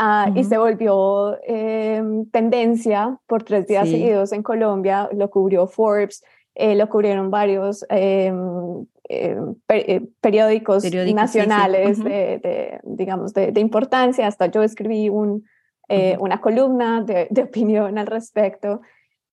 [0.01, 6.23] Ah, y se volvió em, tendencia por tres días seguidos en Colombia, lo cubrió Forbes,
[6.55, 14.63] eh, lo cubrieron varios em, em, eh, periódicos, nacionales De, digamos, de, importancia, hasta yo
[14.63, 15.45] escribí un,
[15.89, 18.81] eh, una columna de, de, opinión al respecto.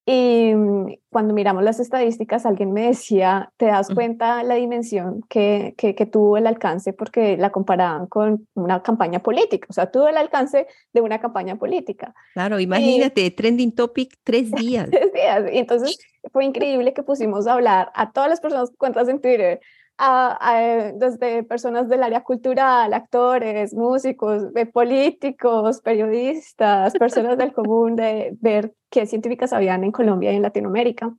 [0.08, 5.74] Y mm, cuando miramos las estadísticas, alguien me decía, ¿te das cuenta la dimensión que,
[5.76, 6.92] que, tuvo el alcance?
[6.92, 11.56] Porque la comparaban con una campaña política, o sea, tuvo el alcance de una campaña
[11.56, 12.14] política.
[12.34, 14.88] Claro, imagínate, trending topic tres días.
[14.88, 15.42] tres días.
[15.52, 15.98] Y entonces
[16.32, 19.60] fue increíble que pusimos a hablar a todas las personas que cuentas en Twitter,
[19.98, 29.06] desde personas del área cultural, actores, músicos, políticos, periodistas, personas del común, de ver qué
[29.06, 31.14] científicas habían en Colombia y en Latinoamérica.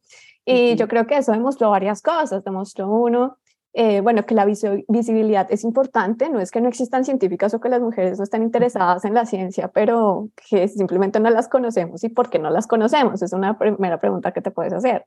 [0.46, 2.44] Y yo creo que eso demostró varias cosas.
[2.44, 3.38] Demostró uno,
[3.74, 7.70] eh, bueno, que la visibilidad es importante, no es que no existan científicas o que
[7.70, 12.10] las mujeres no están interesadas en la ciencia, pero que simplemente no las conocemos y
[12.10, 15.06] por qué no las conocemos, es una primera pregunta que te puedes hacer.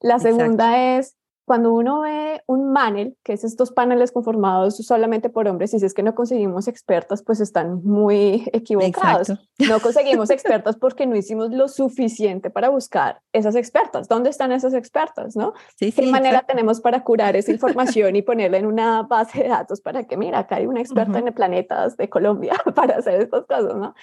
[0.00, 5.48] La segunda es, cuando uno ve un panel, que es estos paneles conformados solamente por
[5.48, 9.32] hombres, y si es que no conseguimos expertas, pues están muy equivocados.
[9.68, 14.08] No conseguimos expertas porque no hicimos lo suficiente para buscar esas expertas.
[14.08, 15.36] ¿Dónde están esas expertas?
[15.36, 15.54] ¿no?
[15.78, 20.04] ¿Qué manera tenemos para curar esa información y ponerla en una base de datos para
[20.04, 23.74] que, mira, acá hay una experta en el planetas de Colombia para hacer estas cosas,
[23.76, 23.94] ¿no?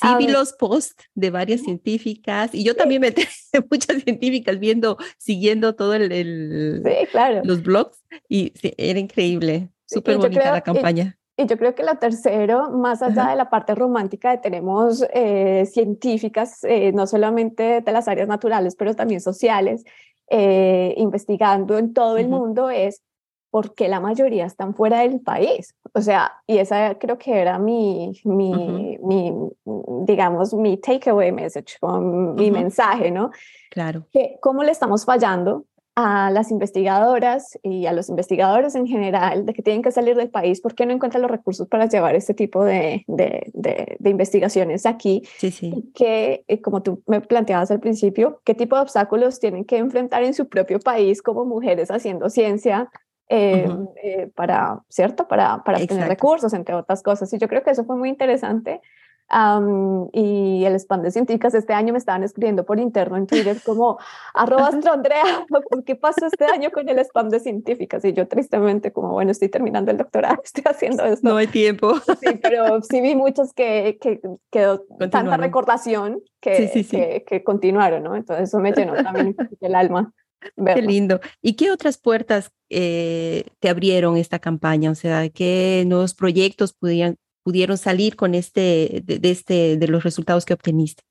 [0.00, 3.12] Sí, vi los posts de varias científicas y yo también me
[3.70, 7.42] muchas científicas viendo, siguiendo todo el, claro.
[7.44, 11.17] los blogs y era increíble, súper bonita la campaña.
[11.38, 16.64] Y, yo creo que lo tercero, más allá de la parte romántica, tenemos eh, científicas,
[16.64, 19.84] eh, no solamente de las áreas naturales, pero también sociales,
[20.28, 23.02] eh, investigando en todo el mundo, es
[23.50, 25.74] porque la mayoría están fuera del país.
[25.94, 29.32] O sea, y esa creo que era mi, mi, mi
[30.04, 33.30] digamos, mi takeaway message, mi mensaje, ¿no?
[33.70, 34.06] Claro.
[34.12, 35.64] Que cómo le estamos fallando
[36.00, 40.30] a las investigadoras y a los investigadores en general de que tienen que salir del
[40.30, 45.22] país porque no encuentran los recursos para llevar este tipo de, de, de, investigaciones aquí.
[45.38, 45.90] Sí, sí.
[45.96, 50.22] Que, eh, como tú me planteabas al principio, qué tipo de obstáculos tienen que enfrentar
[50.22, 52.88] en su propio país como mujeres haciendo ciencia
[53.28, 53.68] eh,
[54.00, 55.26] eh, para, ¿cierto?
[55.26, 57.32] Para, para obtener recursos, entre otras cosas.
[57.32, 58.80] Y yo creo que eso fue muy interesante.
[59.30, 63.98] Y el spam de científicas este año me estaban escribiendo por interno en Twitter como
[64.32, 65.46] arroba Andrea,
[65.86, 68.04] ¿qué pasó este año con el spam de científicas?
[68.04, 71.28] Y yo tristemente como, bueno, estoy terminando el doctorado, estoy haciendo esto.
[71.28, 71.94] No hay tiempo.
[72.20, 78.16] Sí, pero sí vi muchos que, que quedó tanta recordación que, que, que, continuaron, ¿no?
[78.16, 80.12] Entonces eso me llenó también el alma.
[80.74, 81.20] Qué lindo.
[81.42, 84.90] ¿Y qué otras puertas eh, te abrieron esta campaña?
[84.90, 87.16] O sea, ¿qué nuevos proyectos pudieron,
[87.48, 91.02] pudieron salir con este de, este, de los resultados que obteniste?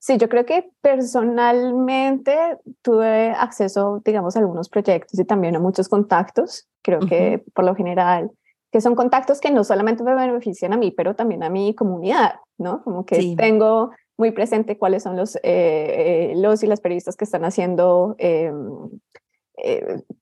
[0.00, 2.36] Sí, yo creo que personalmente
[2.82, 6.66] tuve acceso, digamos, a algunos proyectos y también a muchos contactos.
[6.82, 8.32] Creo que por lo general,
[8.72, 12.40] que son contactos que no solamente me benefician a mí, pero también a mi comunidad,
[12.58, 12.82] ¿no?
[12.82, 17.26] Como que tengo muy presente cuáles son los, eh, eh, los y las periodistas que
[17.26, 18.50] están haciendo eh,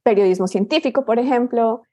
[0.02, 1.84] periodismo científico, por ejemplo,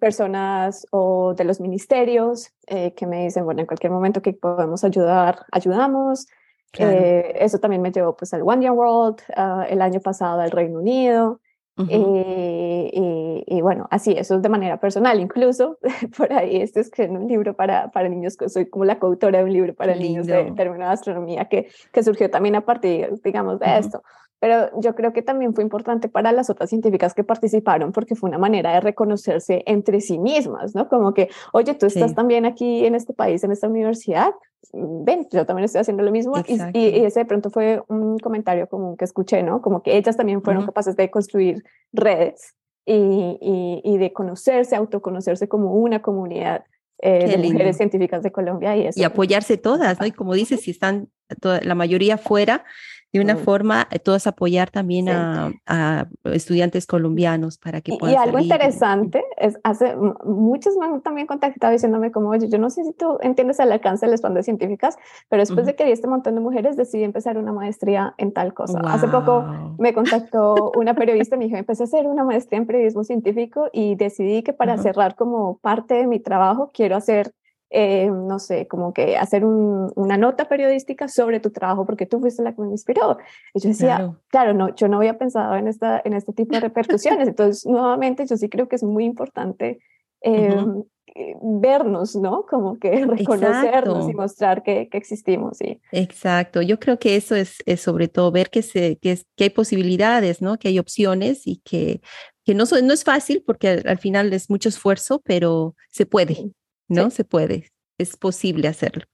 [0.00, 5.46] personas o de los ministerios que me dicen, bueno, en cualquier momento que podemos ayudar,
[5.52, 6.26] ayudamos.
[6.72, 10.80] eso también me llevó pues al One Year World ah, el año pasado al Reino
[10.80, 11.40] Unido.
[11.76, 15.20] y, bueno, así, eso es de manera personal.
[15.20, 15.78] Incluso
[16.16, 19.52] por ahí estoy escribiendo un libro para, para niños, soy como la coautora de un
[19.52, 23.78] libro para niños de término de astronomía que, que surgió también a partir, digamos, de
[23.78, 24.02] esto
[24.40, 28.28] pero yo creo que también fue importante para las otras científicas que participaron porque fue
[28.28, 30.88] una manera de reconocerse entre sí mismas, ¿no?
[30.88, 34.32] Como que, oye, tú estás también aquí en este país, en esta universidad,
[34.72, 36.34] ven, yo también estoy haciendo lo mismo.
[36.46, 39.60] Y, y, ese de pronto fue un comentario común que escuché, ¿no?
[39.60, 45.48] Como que ellas también fueron capaces de construir redes y, y, y, de conocerse, autoconocerse
[45.48, 46.64] como una comunidad
[47.00, 48.76] eh, de mujeres científicas de Colombia.
[48.76, 50.06] Y, eso, y apoyarse todas, ¿no?
[50.06, 51.08] Y como dices, si están
[51.40, 52.64] toda, la mayoría fuera,
[53.12, 58.14] de una forma, eh, todos apoyar también a, estudiantes colombianos para que puedan.
[58.14, 62.68] Y, algo interesante es, hace muchos me han también contactado diciéndome como, oye, yo no
[62.68, 64.96] sé si tú entiendes el alcance del spam de científicas,
[65.28, 68.52] pero después de que di este montón de mujeres decidí empezar una maestría en tal
[68.52, 68.80] cosa.
[68.84, 69.44] Hace poco
[69.78, 73.68] me contactó una periodista y me dijo, empecé a hacer una maestría en periodismo científico
[73.72, 77.32] y decidí que para cerrar como parte de mi trabajo quiero hacer
[77.70, 82.42] eh, no sé, como que hacer una nota periodística sobre tu trabajo porque tú fuiste
[82.42, 83.18] la que me inspiró.
[83.52, 86.60] Y yo decía, claro, no, yo no había pensado en, esta, en este tipo de
[86.60, 87.28] repercusiones.
[87.28, 89.80] Entonces, nuevamente, yo sí creo que es muy importante
[90.22, 90.82] em,
[91.14, 92.46] eh, vernos, ¿no?
[92.48, 95.58] Como que reconocernos y mostrar que, que existimos.
[95.58, 95.78] Sí.
[95.92, 99.44] Exacto, yo creo que eso es, es sobre todo ver que, se, que, es, que
[99.44, 100.58] hay posibilidades, ¿no?
[100.58, 102.00] Que hay opciones y que,
[102.46, 106.50] que no, no es fácil porque al, al final es mucho esfuerzo, pero se puede.
[106.88, 107.10] ¿No?
[107.10, 109.04] Se puede, es posible hacerlo.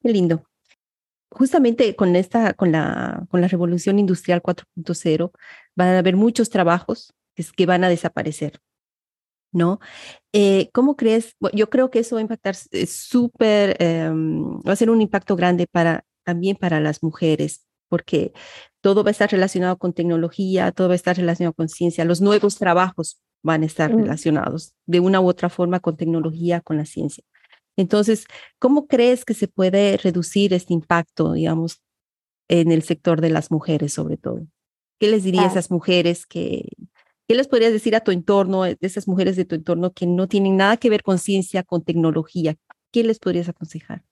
[0.00, 0.44] Qué lindo.
[1.30, 5.30] Justamente con esta, con la, con la revolución industrial 4.0,
[5.74, 7.14] van a haber muchos trabajos
[7.56, 8.60] que, van a desaparecer,
[9.50, 9.80] ¿no?
[10.32, 11.34] Eh, ¿Cómo crees?
[11.54, 15.34] yo creo que eso va a impactar eh, súper, em, va a ser un impacto
[15.36, 18.32] grande para, también para las mujeres, porque
[18.82, 22.20] todo va a estar relacionado con tecnología, todo va a estar relacionado con ciencia, los
[22.20, 26.84] nuevos trabajos van a estar relacionados de una u otra forma con tecnología, con la
[26.84, 27.24] ciencia.
[27.76, 28.26] Entonces,
[28.58, 31.82] ¿cómo crees que se puede reducir este impacto, digamos,
[32.48, 34.46] en el sector de las mujeres sobre todo?
[35.00, 36.68] ¿Qué les dirías a esas mujeres que,
[37.26, 40.28] qué les podrías decir a tu entorno, de esas mujeres de tu entorno que no
[40.28, 42.56] tienen nada que ver con ciencia, con tecnología?
[42.92, 44.04] ¿Qué les podrías aconsejar?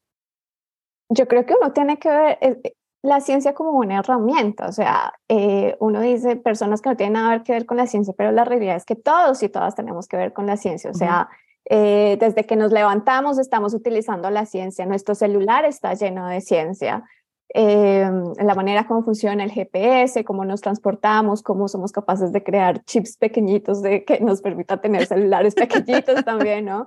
[1.11, 4.73] Yo creo que uno tiene que ver eh, eh, la ciencia como una herramienta, o
[4.73, 8.31] sea, eh, uno dice personas que no tienen nada que ver con la ciencia, pero
[8.31, 11.29] la realidad es que todos y todas tenemos que ver con la ciencia, o sea,
[11.65, 17.05] eh, desde que nos levantamos estamos utilizando la ciencia, nuestro celular está lleno de ciencia,
[17.53, 18.09] eh,
[18.39, 23.17] la manera como funciona el GPS, cómo nos transportamos, cómo somos capaces de crear chips
[23.17, 26.87] pequeñitos de que nos permita tener celulares pequeñitos también, ¿no?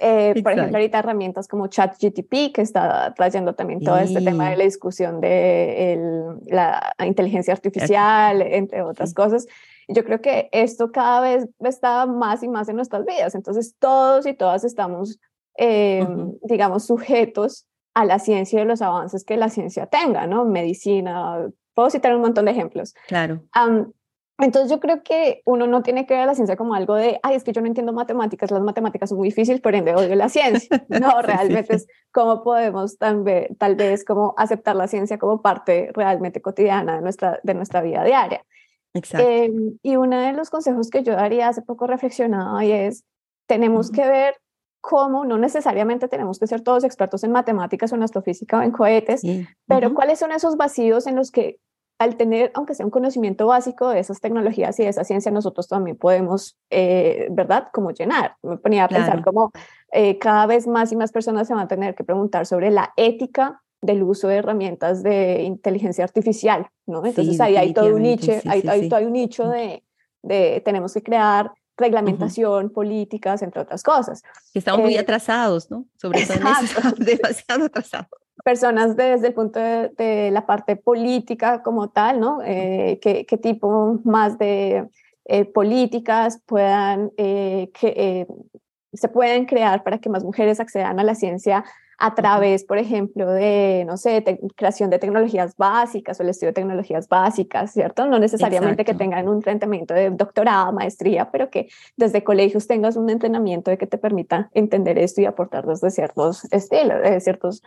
[0.00, 4.56] Eh, por ejemplo, ahorita herramientas como ChatGTP, que está trayendo también todo este tema de
[4.56, 9.46] la discusión de el, la inteligencia artificial, entre otras cosas.
[9.88, 13.34] Yo creo que esto cada vez está más y más en nuestras vidas.
[13.34, 15.20] Entonces, todos y todas estamos,
[15.58, 16.06] eh,
[16.42, 20.44] digamos, sujetos a la ciencia y los avances que la ciencia tenga, ¿no?
[20.44, 22.94] Medicina, puedo citar un montón de ejemplos.
[23.06, 23.42] Claro.
[24.38, 27.36] Entonces yo creo que uno no tiene que ver la ciencia como algo de, ay,
[27.36, 30.28] es que yo no entiendo matemáticas, las matemáticas son muy difíciles, por ende odio la
[30.28, 30.84] ciencia.
[30.88, 35.90] No, realmente es cómo podemos tal vez, tal vez como aceptar la ciencia como parte
[35.94, 38.44] realmente cotidiana de nuestra, de nuestra vida diaria.
[38.92, 39.28] Exacto.
[39.28, 43.04] Em, y uno de los consejos que yo daría hace poco reflexionado y es,
[43.46, 44.36] tenemos que ver
[44.80, 48.70] cómo no necesariamente tenemos que ser todos expertos en matemáticas o en astrofísica o en
[48.70, 49.22] cohetes,
[49.66, 51.58] pero cuáles son esos vacíos en los que
[51.98, 55.68] al tener, aunque sea un conocimiento básico de esas tecnologías y de esa ciencia, nosotros
[55.68, 58.36] también podemos, eh, ¿verdad?, como llenar.
[58.42, 59.52] Me ponía a pensar cómo
[59.92, 62.92] eh, cada vez más y más personas se van a tener que preguntar sobre la
[62.96, 67.04] ética del uso de herramientas de inteligencia artificial, ¿no?
[67.04, 69.84] Entonces ahí hay todo un nicho, hay, todo un nicho de,
[70.22, 74.22] de tenemos que crear reglamentación, políticas, entre otras cosas.
[74.52, 75.86] Estamos muy eh, atrasados, ¿no?
[75.96, 76.38] Sobre todo
[76.98, 78.23] demasiado atrasados.
[78.44, 82.40] Personas desde el punto de, la parte política como tal, ¿no?
[82.44, 84.86] Eh, ¿qué, ¿qué, tipo más de
[85.24, 88.26] eh, políticas puedan, que,
[88.92, 91.64] se pueden crear para que más mujeres accedan a la ciencia
[91.98, 94.24] a través, por ejemplo, de, no sé,
[94.56, 98.06] creación de tecnologías básicas o el estudio de tecnologías básicas, ¿cierto?
[98.06, 103.10] No necesariamente que tengan un entrenamiento de doctorado, maestría, pero que desde colegios tengas un
[103.10, 107.62] entrenamiento de que te permita entender esto y aportar desde ciertos estilos, de ciertos...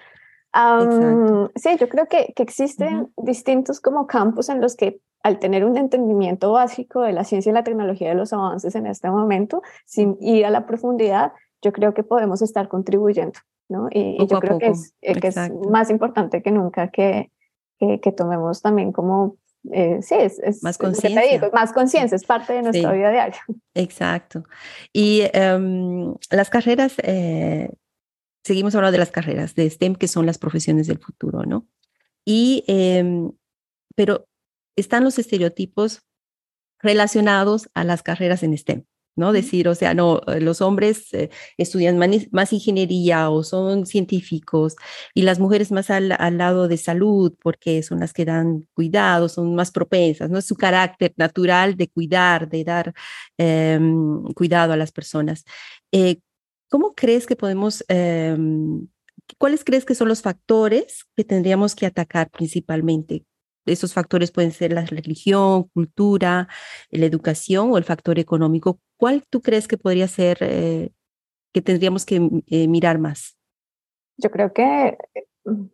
[0.54, 5.78] sí, yo creo que, que existen distintos como campos en los que al tener un
[5.78, 10.18] entendimiento básico de la ciencia y la tecnología de los avances en este momento, sin
[10.22, 13.40] ir a la profundidad, yo creo que podemos estar contribuyendo.
[13.70, 13.90] ¿no?
[13.92, 15.38] Y, yo creo que, es, eh, que, es,
[15.70, 17.32] más importante que nunca que,
[17.80, 19.38] que, tomemos también como,
[19.72, 21.50] eh, sí, es, más conciencia.
[21.52, 23.42] Más conciencia, es parte de nuestra vida diaria.
[23.74, 24.44] Exacto.
[24.94, 27.70] Y em, las carreras, eh,
[28.48, 31.68] seguimos hablando de las carreras de STEM, que son las profesiones del futuro, ¿no?
[32.26, 33.32] Y, em,
[33.96, 34.28] pero
[34.76, 36.04] están los estereotipos
[36.82, 38.86] relacionados a las carreras en STEM.
[39.18, 39.34] ¿no?
[39.34, 41.98] Decir, o sea, no, eh, los hombres eh, estudian
[42.32, 44.76] más ingeniería o son científicos
[45.14, 49.56] y las mujeres más al, lado de salud porque son las que dan cuidado, son
[49.56, 50.38] más propensas, ¿no?
[50.38, 52.94] Es su carácter natural de cuidar, de dar
[53.38, 55.46] em, cuidado a las personas.
[55.92, 56.20] Eh,
[56.70, 58.88] ¿Cómo crees que podemos, em,
[59.38, 63.26] cuáles crees que son los factores que tendríamos que atacar principalmente?
[63.68, 66.48] esos factores pueden ser la religión, cultura,
[66.90, 68.80] la educación o el factor económico.
[68.98, 70.92] ¿Cuál tú crees que podría ser eh,
[71.54, 73.38] que tendríamos que eh, mirar más?
[74.18, 74.98] Yo creo que
[75.46, 75.66] mm,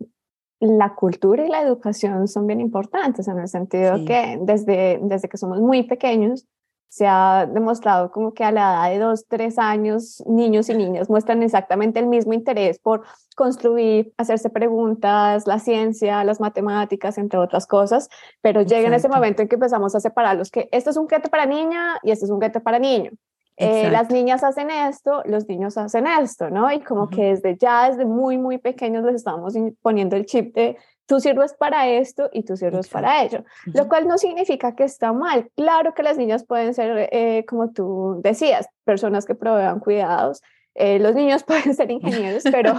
[0.59, 5.37] la cultura y la educación son bien importantes en el sentido que desde, desde que
[5.37, 6.47] somos muy pequeños
[6.89, 11.09] se ha demostrado como que a la edad de dos, tres años, niños y niñas
[11.09, 13.03] muestran exactamente el mismo interés por
[13.35, 18.09] construir, hacerse preguntas, la ciencia, las matemáticas, entre otras cosas,
[18.41, 21.29] pero llega en ese momento en que empezamos a separarlos, que esto es un guete
[21.29, 23.11] para niña y este es un guete para niño.
[23.57, 26.71] Eh, las niñas hacen esto, los niños hacen esto, ¿no?
[26.71, 30.77] Y como que desde ya, desde muy, muy pequeños les estamos poniendo el chip de
[31.05, 35.13] tú sirves para esto y tú sirves para ello, lo cual no significa que está
[35.13, 35.49] mal.
[35.55, 40.41] Claro que las niñas pueden ser, eh, como tú decías, personas que provean cuidados.
[40.75, 42.73] Eh, los niños pueden ser ingenieros, pero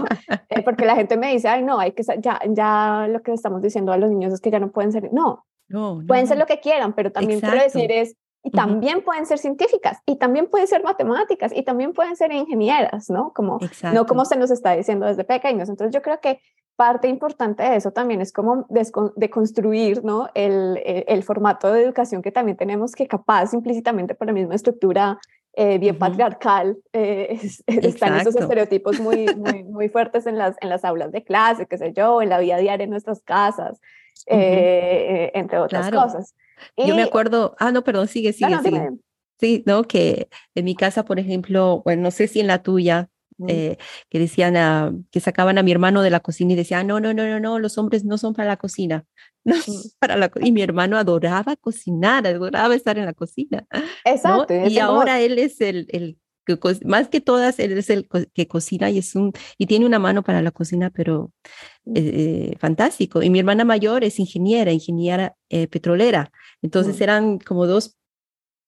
[0.49, 3.63] eh, porque la gente me dice, ay, no, hay que ya, ya lo que estamos
[3.63, 6.47] diciendo a los niños es que ya no pueden ser, no, no, pueden ser lo
[6.47, 10.69] que quieran, pero también quiero decir es, y también pueden ser científicas, y también pueden
[10.69, 13.33] ser matemáticas, y también pueden ser ingenieras, ¿no?
[13.33, 13.59] Como,
[13.93, 15.69] no como se nos está diciendo desde pequeños.
[15.71, 16.41] Entonces yo creo que
[16.77, 20.29] parte importante de eso también es como de construir ¿no?
[20.35, 25.19] el, el, formato de educación que también tenemos que capaz implícitamente por la misma estructura
[25.57, 30.85] eh, bien patriarcal, eh, están esos estereotipos muy, muy, muy fuertes en las, en las
[30.85, 33.81] aulas de clase, qué sé yo, en la vida diaria en nuestras casas,
[34.27, 36.35] eh, entre otras cosas.
[36.77, 38.91] Yo me acuerdo, ah, no, perdón, sigue, sigue, sigue.
[39.41, 39.85] Sí, ¿no?
[39.85, 43.11] Que en mi casa, por ejemplo, bueno, no sé si en la tuya,
[43.47, 43.79] que
[44.19, 47.27] decían a, que sacaban a mi hermano de la cocina y decían, no, no, no,
[47.27, 49.05] no, no, los hombres no son para la cocina.
[49.47, 49.57] No,
[49.99, 53.67] para la, y mi hermano adoraba cocinar, adoraba estar en la cocina.
[54.03, 54.55] Exacto.
[54.67, 58.91] Y ahora él es el, el que, más que todas, él es el que cocina
[58.91, 61.33] y es un, y tiene una mano para la cocina, pero
[61.95, 63.23] eh, fantástico.
[63.23, 66.31] Y mi hermana mayor es ingeniera, ingeniera eh, petrolera.
[66.63, 67.97] Entonces eran como dos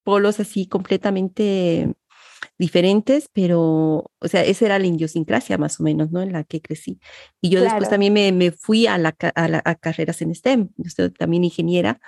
[0.04, 1.92] polos así completamente
[2.58, 6.22] diferentes, pero, o sea, esa era la idiosincrasia más o menos, ¿no?
[6.22, 7.00] En la que crecí.
[7.40, 11.10] Y yo después también me, me fui a, la, a, carreras en STEM, yo soy
[11.10, 12.00] también ingeniera,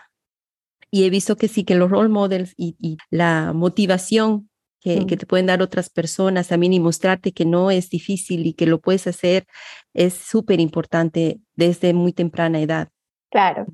[0.90, 4.48] y he visto que sí, que los role models y, y la motivación
[4.96, 8.54] que, que, te pueden dar otras personas también y mostrarte que no es difícil y
[8.54, 9.46] que lo puedes hacer
[9.94, 12.88] es súper importante desde muy temprana edad.
[13.30, 13.66] Claro.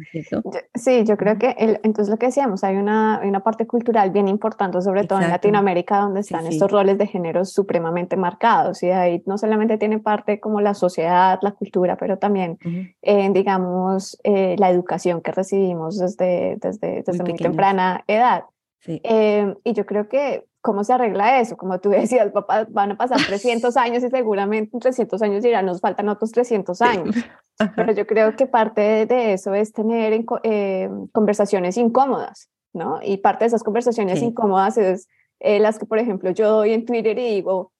[0.75, 1.55] sí, yo creo que
[1.85, 6.01] entonces lo que decíamos, hay una, una parte cultural bien importante, sobre todo en Latinoamérica,
[6.01, 8.83] donde están estos roles de género supremamente marcados.
[8.83, 12.59] Y ahí no solamente tiene parte como la sociedad, la cultura, pero también,
[13.01, 18.45] eh, digamos, eh, la educación que recibimos desde, desde, desde muy, temprana edad.
[18.87, 21.59] Eh, y yo creo que ¿cómo se arregla eso?
[21.59, 25.67] Como tú decías, papá, van a pasar 300 años y seguramente en 300 años dirán,
[25.67, 27.15] nos faltan otros 300 años.
[27.77, 32.99] Pero yo creo que parte de eso es tener eh, conversaciones incómodas, ¿no?
[33.03, 35.07] Y parte de esas conversaciones incómodas es
[35.39, 37.73] eh, las que, por ejemplo, yo doy en Twitter y digo,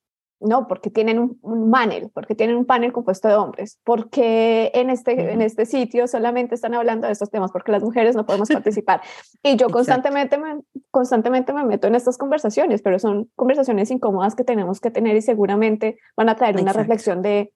[0.45, 5.33] no, porque tienen un, panel, porque tienen un panel compuesto de hombres, porque en este,
[5.33, 9.01] en este sitio solamente están hablando de estos temas, porque las mujeres no podemos participar.
[9.43, 14.43] Y yo constantemente me, constantemente me meto en estas conversaciones, pero son conversaciones incómodas que
[14.43, 17.51] tenemos que tener y seguramente van a traer una reflexión de,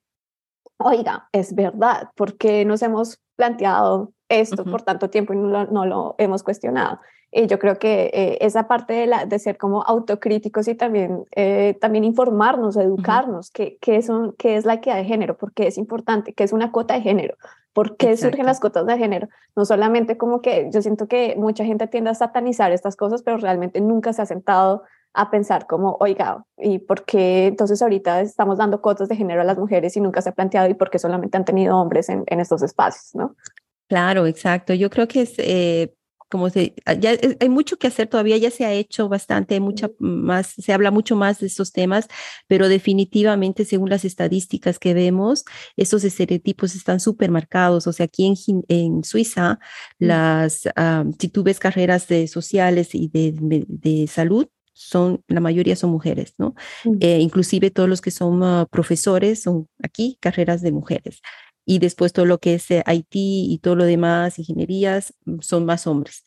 [0.77, 6.15] oiga, es verdad, porque nos hemos planteado esto por tanto tiempo y no no lo
[6.17, 6.99] hemos cuestionado.
[7.32, 11.25] Y yo creo que eh, esa parte de, la, de ser como autocríticos y también,
[11.36, 15.67] eh, también informarnos, educarnos, qué, qué, son, qué es la equidad de género, por qué
[15.67, 17.36] es importante, qué es una cuota de género,
[17.73, 19.27] por qué surgen las cuotas de género.
[19.55, 23.38] No solamente como que yo siento que mucha gente tiende a satanizar estas cosas, pero
[23.38, 24.82] realmente nunca se ha sentado
[25.13, 29.43] a pensar como, oiga, ¿y por qué entonces ahorita estamos dando cuotas de género a
[29.43, 32.23] las mujeres y nunca se ha planteado y por qué solamente han tenido hombres en,
[32.27, 33.36] en estos espacios, ¿no?
[33.89, 34.73] Claro, exacto.
[34.75, 35.93] Yo creo que es, eh,
[36.29, 39.89] como se, ah, ya hay mucho que hacer todavía, ya se ha hecho bastante, mucha
[39.97, 42.07] más, se habla mucho más de estos temas,
[42.47, 45.43] pero definitivamente según las estadísticas que vemos,
[45.75, 47.87] estos estereotipos están súper marcados.
[47.87, 49.57] O sea, aquí en, en Suiza,
[49.97, 50.69] las,
[51.19, 53.33] si tú ves carreras de sociales y de,
[53.67, 56.53] de, salud, son, la mayoría son mujeres, ¿no?
[57.01, 61.21] Eh, inclusive todos los que son ah, profesores son aquí carreras de mujeres
[61.70, 65.65] y después todo lo que es eh, IT y todo lo demás, ingenierías, mm, son
[65.65, 66.24] más hombres.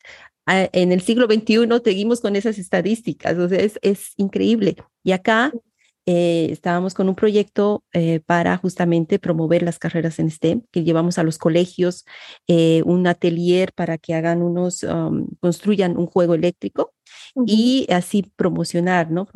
[0.46, 4.76] Ah, en el siglo XXI seguimos con esas estadísticas, o sea, es, es increíble.
[5.02, 5.52] Y acá
[6.06, 11.18] eh, estábamos con un proyecto eh, para justamente promover las carreras en STEM, que llevamos
[11.18, 12.04] a los colegios
[12.84, 16.92] un atelier para que hagan unos, um, construyan un juego eléctrico
[17.46, 19.26] y así promocionar, ¿no?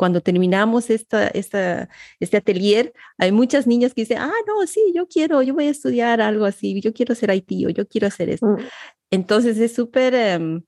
[0.00, 1.90] Cuando terminamos esta, esta,
[2.20, 5.70] este atelier, hay muchas niñas que dicen, ah, no, sí, yo quiero, yo voy a
[5.70, 8.46] estudiar algo así, yo quiero ser IT o yo quiero hacer esto.
[8.46, 8.56] Mm.
[9.10, 10.62] Entonces es súper em,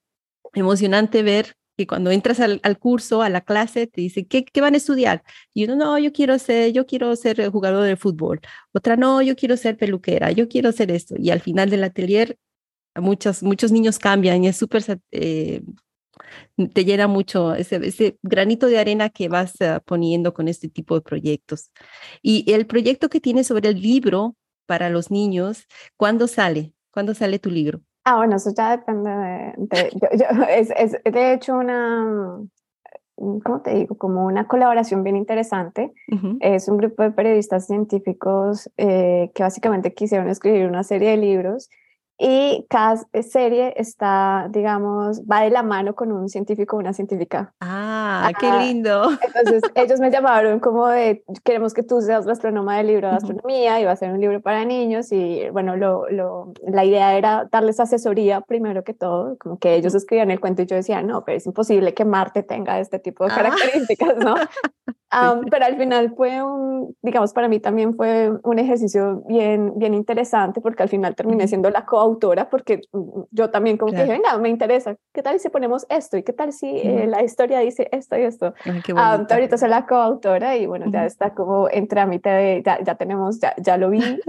[0.52, 4.74] emocionante ver que cuando entras al, curso, a la clase, te dicen, ¿qué, ¿qué, van
[4.74, 5.22] a estudiar?
[5.54, 8.38] Y uno, no, yo quiero ser, yo quiero ser jugador de fútbol.
[8.74, 11.14] Otra, no, yo quiero ser peluquera, yo quiero hacer esto.
[11.18, 12.36] Y al final del atelier,
[12.96, 15.62] muchos, muchos niños cambian y es súper eh,
[16.72, 21.00] te llena mucho ese, granito de arena que vas ah, poniendo con este tipo de
[21.02, 21.70] proyectos.
[22.22, 25.66] Y el proyecto que tienes sobre el libro para los niños,
[25.96, 26.74] ¿cuándo sale?
[26.92, 27.80] ¿Cuándo sale tu libro?
[28.04, 29.90] Ah, bueno, eso ya depende de...
[30.50, 32.40] es, es, de hecho una,
[33.16, 33.96] ¿cómo te digo?
[33.96, 35.92] Como una colaboración bien interesante.
[36.40, 41.70] Es un grupo de periodistas científicos eh, que básicamente quisieron escribir una serie de libros
[42.18, 47.52] y cada serie está, digamos, va de la mano con un científico o una científica.
[47.60, 49.10] Ah, qué lindo.
[49.20, 53.16] Entonces, ellos me llamaron como de, queremos que tú seas la astrónoma del libro de
[53.16, 57.16] astronomía, y va a ser un libro para niños, y bueno, lo, lo, la idea
[57.16, 61.02] era darles asesoría primero que todo, como que ellos escribían el cuento y yo decía,
[61.02, 63.36] no, pero es imposible que Marte tenga este tipo de ah.
[63.36, 64.34] características, ¿no?
[65.50, 70.60] pero al final fue un, digamos, para mí también fue un ejercicio bien, bien interesante
[70.60, 74.38] porque al final terminé siendo la coautora porque mm, yo también como que dije, venga,
[74.38, 76.16] me interesa, ¿qué tal si ponemos esto?
[76.16, 78.54] ¿Y qué tal si eh, la historia dice esto y esto?
[78.96, 83.38] ahorita soy la coautora y bueno, ya está como en trámite de, ya, ya tenemos,
[83.40, 84.00] ya, ya lo vi.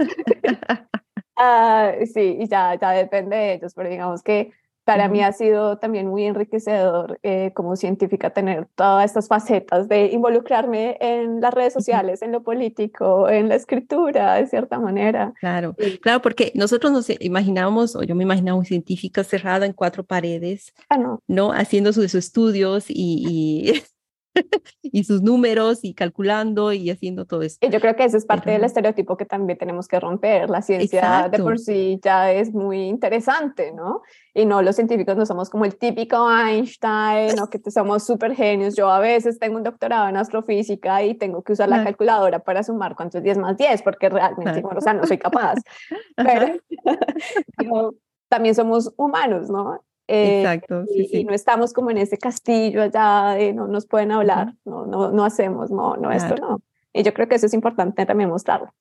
[1.36, 4.52] Ah, sí, y ya, ya depende de ellos, pero digamos que
[4.84, 10.06] para mí ha sido también muy enriquecedor eh, como científica tener todas estas facetas de
[10.06, 15.32] involucrarme en las redes sociales, en lo político, en la escritura, de cierta manera.
[15.40, 20.04] Claro, claro, porque nosotros nos imaginábamos, o yo me imaginaba un científica cerrada en cuatro
[20.04, 21.22] paredes, ah, no.
[21.26, 21.52] ¿no?
[21.52, 23.82] Haciendo sus estudios y, y
[24.82, 27.58] y sus números y calculando y haciendo todo eso.
[27.60, 30.50] Y yo creo que eso es parte del estereotipo que también tenemos que romper.
[30.50, 34.02] La ciencia de por sí ya es muy interesante, ¿no?
[34.34, 38.74] Y no, los científicos no somos como el típico Einstein o que somos súper genios.
[38.74, 42.62] Yo a veces tengo un doctorado en astrofísica y tengo que usar la calculadora para
[42.62, 45.54] sumar cuántos 10 más 10 porque realmente, bueno, o sea, no soy capaz.
[46.16, 46.58] Pero,
[47.56, 47.94] pero
[48.28, 49.80] también somos humanos, ¿no?
[50.06, 50.84] Eh, Exacto.
[50.94, 55.10] y, no estamos como en ese castillo allá de no nos pueden hablar, no, no,
[55.10, 56.60] no hacemos, no, no, esto no.
[56.92, 58.72] Y yo creo que eso es importante también mostrarlo.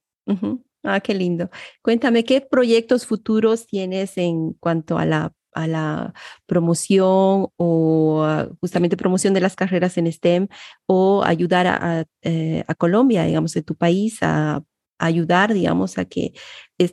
[0.84, 1.49] Ah, qué lindo.
[1.82, 6.13] Cuéntame, ¿qué proyectos futuros tienes en cuanto a la, a la
[6.45, 8.28] promoción o
[8.59, 10.47] justamente promoción de las carreras en STEM
[10.86, 14.63] o ayudar a, a, eh, a Colombia, digamos, de tu país a
[15.06, 16.34] ayudar, digamos, a que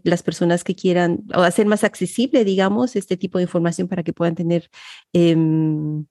[0.04, 4.12] las personas que quieran o hacer más accesible, digamos, este tipo de información para que
[4.12, 4.70] puedan tener
[5.12, 6.06] em,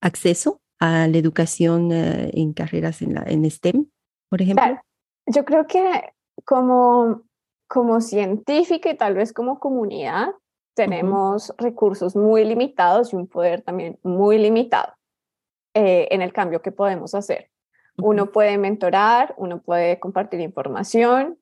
[0.00, 3.86] acceso a la educación eh, en carreras en, la, en STEM,
[4.28, 4.64] por ejemplo?
[5.26, 6.12] Yo creo que
[6.44, 7.22] como,
[7.68, 10.28] como científica y tal vez como comunidad,
[10.74, 14.94] tenemos recursos muy limitados y un poder también muy limitado
[15.74, 17.51] eh, en el cambio que podemos hacer.
[17.98, 21.38] Uno puede mentorar, uno puede compartir información,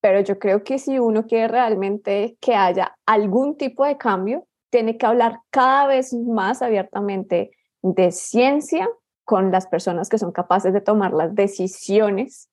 [0.00, 4.96] pero yo creo que si uno quiere realmente que haya algún tipo de cambio, tiene
[4.96, 7.50] que hablar cada vez más abiertamente
[7.82, 8.88] de ciencia
[9.24, 12.48] con las personas que son capaces de tomar las decisiones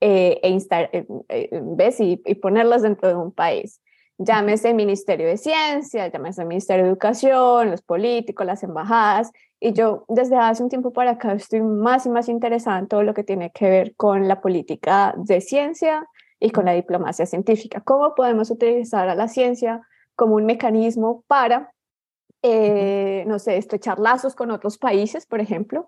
[0.00, 0.58] eh, e
[0.92, 3.80] eh, eh, y, ponerlas dentro de un país.
[4.18, 9.30] Llámese Ministerio de Ciencia, llámese Ministerio de Educación, los políticos, las embajadas,
[9.62, 13.04] y yo desde hace un tiempo para acá estoy más y más interesada en todo
[13.04, 16.04] lo que tiene que ver con la política de ciencia
[16.40, 17.80] y con la diplomacia científica.
[17.80, 19.80] ¿Cómo podemos utilizar a la ciencia
[20.16, 21.72] como un mecanismo para,
[22.42, 25.86] eh, no sé, estrechar lazos con otros países, por ejemplo,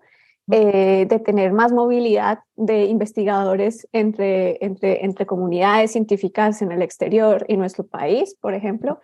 [0.49, 7.43] eh, de tener más movilidad de investigadores entre, entre, entre comunidades científicas en el exterior
[7.49, 9.01] y nuestro país, por ejemplo?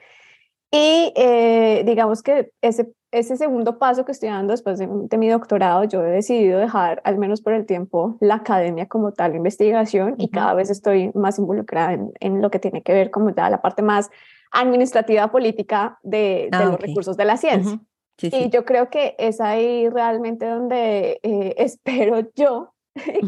[0.71, 5.83] Y eh, digamos que ese, ese segundo paso que estoy dando después de, mi doctorado,
[5.83, 10.29] yo he decidido dejar, al menos por el tiempo, la academia como tal, investigación, y
[10.29, 13.61] cada vez estoy más involucrada en, en, lo que tiene que ver como ya la
[13.61, 14.09] parte más
[14.51, 17.79] administrativa política de, de ah, los recursos de la ciencia.
[18.21, 22.73] Y yo creo que es ahí realmente donde eh, espero yo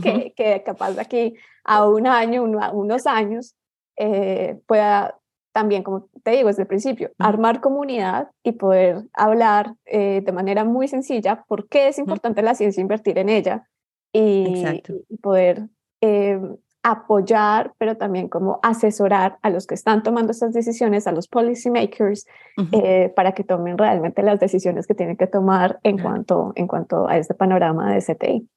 [0.02, 3.56] que, que, capaz de aquí a un año, unos años,
[3.96, 5.18] eh, pueda
[5.54, 10.66] también, como te digo desde el principio, armar comunidad y poder hablar eh, de manera
[10.66, 13.70] muy sencilla por qué es importante la ciencia, invertir en ella
[14.12, 14.82] y,
[15.22, 15.70] poder
[16.02, 16.40] eh,
[16.82, 22.26] apoyar, pero también como asesorar a los que están tomando estas decisiones, a los policymakers,
[22.74, 27.08] eh, para que tomen realmente las decisiones que tienen que tomar en, cuanto, en cuanto
[27.08, 28.50] a este panorama de CTI.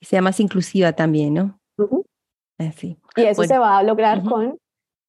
[0.00, 1.58] Y sea más inclusiva también, ¿no?
[2.58, 2.98] Así.
[3.16, 4.58] Y eso se va a lograr con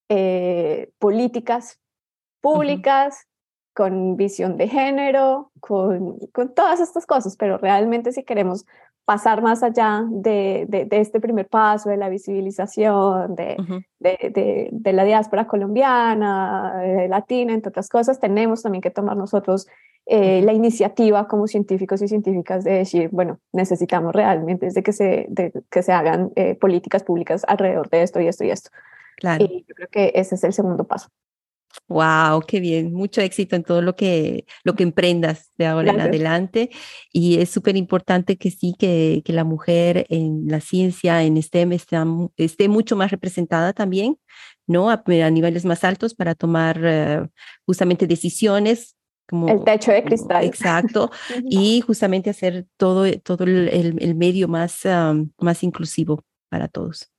[0.09, 1.79] eh, políticas
[2.41, 3.27] públicas,
[3.73, 8.65] con visión de género, con, con, todas estas cosas, pero realmente si queremos
[9.05, 13.55] pasar más allá de, de, este primer paso, de la visibilización, de,
[13.99, 19.67] de, de la diáspora colombiana, latina, entre otras cosas, tenemos también que tomar nosotros
[20.09, 25.25] eh, la iniciativa como científicos y científicas de decir, bueno, necesitamos realmente de que se,
[25.27, 28.69] de, que se hagan eh, políticas públicas alrededor de esto y esto y esto.
[29.17, 29.45] Claro.
[29.45, 31.09] Y yo creo que ese es el segundo paso.
[31.87, 36.01] Wow, qué bien, mucho éxito en todo lo que, lo que emprendas de ahora en
[36.01, 36.69] adelante.
[37.13, 41.73] Y es súper importante que sí, que, que, la mujer en la ciencia, en STEM,
[41.73, 41.97] esté,
[42.35, 44.17] esté mucho más representada también,
[44.65, 44.89] ¿no?
[44.89, 47.27] A, niveles más altos para tomar eh,
[47.65, 48.97] justamente decisiones.
[49.29, 50.43] Como, el techo de cristal.
[50.43, 51.11] Exacto.
[51.49, 54.81] y justamente hacer todo, todo el, el medio más,
[55.39, 57.11] más inclusivo para todos.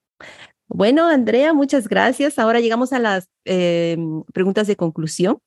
[0.68, 2.38] Bueno, Andrea, muchas gracias.
[2.38, 5.38] Ahora llegamos a las em, preguntas de conclusión.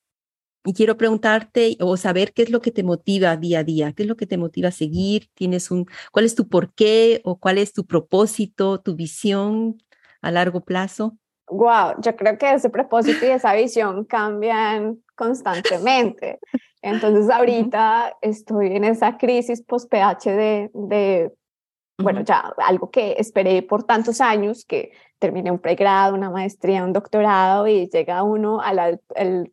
[0.64, 4.04] y quiero preguntarte o saber qué es lo que te motiva día a día, qué
[4.04, 7.58] es lo que te motiva a seguir, tienes un, cuál es tu porqué o cuál
[7.58, 9.82] es tu propósito, tu visión
[10.20, 11.16] a largo plazo.
[11.48, 16.38] Wow, yo creo que ese propósito y esa visión cambian constantemente.
[16.82, 21.32] Entonces ahorita estoy en esa crisis post-PhD de,
[21.98, 24.92] bueno, ya algo que esperé por tantos años, que
[25.22, 29.00] terminé un pregrado, una maestría, un doctorado y llega uno al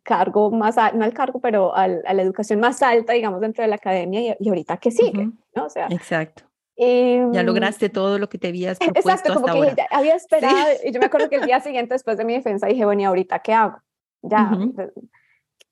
[0.02, 3.76] cargo más, no al cargo, pero a la educación más alta, digamos, dentro de la
[3.76, 5.66] academia y, ahorita qué sigue, ¿no?
[5.66, 6.42] O sea, Exacto.
[6.76, 10.90] ya lograste todo lo que te habías propuesto Exacto, como que Ya había esperado y
[10.90, 13.38] yo me acuerdo que el día siguiente después de mi defensa dije, bueno, ¿y ahorita
[13.38, 13.78] qué hago?
[14.22, 14.50] Ya,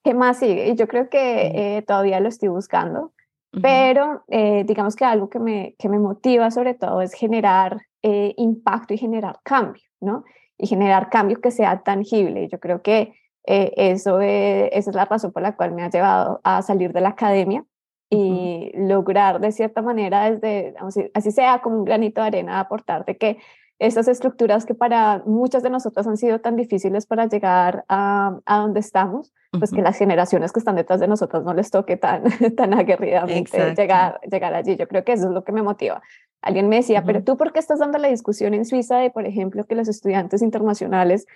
[0.05, 0.69] ¿qué más sigue?
[0.69, 3.13] Y yo creo que eh, todavía lo estoy buscando,
[3.61, 8.33] pero eh, digamos que algo que me, que me motiva sobre todo es generar eh,
[8.37, 10.25] impacto y generar cambio, ¿no?
[10.57, 12.49] Y generar cambio que sea tangible.
[12.49, 16.61] Yo creo que eso esa es la razón por la cual me ha llevado a
[16.61, 17.65] salir de la academia
[18.11, 20.75] y lograr de cierta manera desde,
[21.15, 23.39] así sea como un granito de arena, aportarte que
[23.79, 28.59] esas estructuras que para muchas de nosotras han sido tan difíciles para llegar a, a
[28.59, 32.25] donde estamos, pues que las generaciones que están detrás de nosotras no les toque tan,
[32.57, 34.77] tan aguerridamente llegar, llegar allí.
[34.77, 36.03] Yo creo que eso es lo que me motiva.
[36.41, 39.27] Alguien me decía, pero tú por qué estás dando la discusión en Suiza de, por
[39.27, 41.27] ejemplo, que los estudiantes internacionales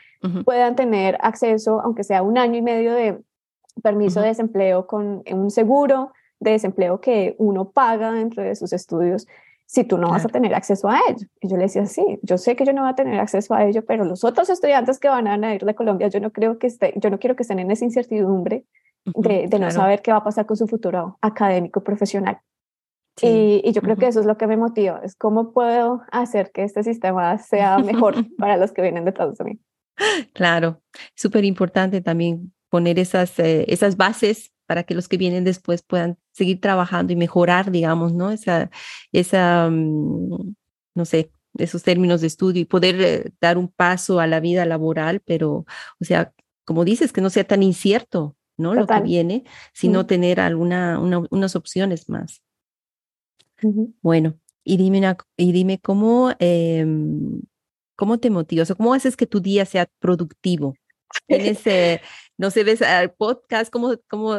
[0.44, 3.18] puedan tener acceso, aunque sea un año y medio de
[3.82, 9.26] permiso de desempleo con un seguro de desempleo que uno paga dentro de sus estudios
[9.66, 11.26] si tú no vas a tener acceso a ello.
[11.40, 13.64] Y yo le decía, sí, yo sé que yo no voy a tener acceso a
[13.64, 16.66] ello, pero los otros estudiantes que van a ir de Colombia, yo no creo que
[16.66, 18.66] esté, yo no quiero que estén en esa incertidumbre
[19.04, 22.38] de, de no saber qué va a pasar con su futuro académico profesional.
[23.20, 26.50] Y, y, yo creo que eso es lo que me motiva, es cómo puedo hacer
[26.50, 29.60] que este sistema sea mejor para los que vienen detrás de mí.
[30.32, 30.80] Claro,
[31.14, 36.16] súper importante también poner esas, eh, esas bases para que los que vienen después puedan
[36.32, 38.30] seguir trabajando y mejorar, digamos, ¿no?
[38.30, 38.70] Esa,
[39.12, 40.54] esa, mm,
[40.94, 44.64] no sé, esos términos de estudio y poder eh, dar un paso a la vida
[44.64, 45.66] laboral, pero,
[46.00, 46.32] o sea,
[46.64, 48.74] como dices, que no sea tan incierto, ¿no?
[48.74, 49.44] Lo que viene,
[49.74, 52.42] sino tener alguna, unas opciones más.
[54.02, 57.42] Bueno, y dime, una, y dime cómo, em,
[57.96, 60.74] cómo te motivas o cómo haces que tu día sea productivo.
[61.28, 62.00] Tienes,
[62.38, 64.38] no sé, ves al podcast, cómo, cómo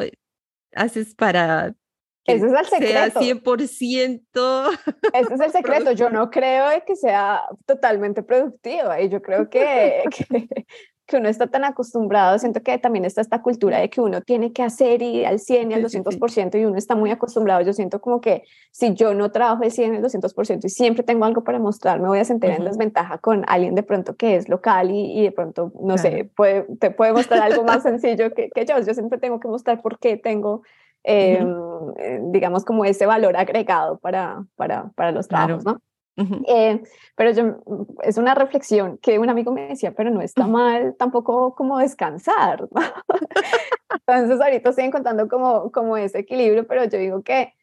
[0.76, 1.76] haces para
[2.24, 2.94] que Ese es el secreto.
[2.94, 4.80] sea 100%?
[5.14, 5.92] Ese es el secreto.
[5.92, 10.66] Yo no creo que sea totalmente productiva y yo creo que, que,
[11.14, 14.64] uno está tan acostumbrado, siento que también está esta cultura de que uno tiene que
[14.64, 17.62] hacer y al 100 y al 200% y uno está muy acostumbrado.
[17.62, 21.04] Yo siento como que si yo no trabajo el 100 y el 200% y siempre
[21.04, 24.36] tengo algo para mostrar, me voy a sentir en desventaja con alguien de pronto que
[24.36, 28.34] es local y, y de pronto, no sé, puede, te puede mostrar algo más sencillo
[28.34, 28.80] que, que yo.
[28.80, 30.64] Yo siempre tengo que mostrar por qué tengo
[31.06, 31.54] Em,
[31.98, 35.82] eh, digamos, como ese valor agregado para, para, para los trabajos, ¿no?
[36.16, 36.84] Eh,
[37.16, 41.56] pero yo, es una reflexión que un amigo me decía, pero no está mal tampoco
[41.56, 42.68] como descansar.
[42.72, 42.82] ¿no?
[44.08, 47.54] Entonces ahorita estoy encontrando como, como ese equilibrio, pero yo digo que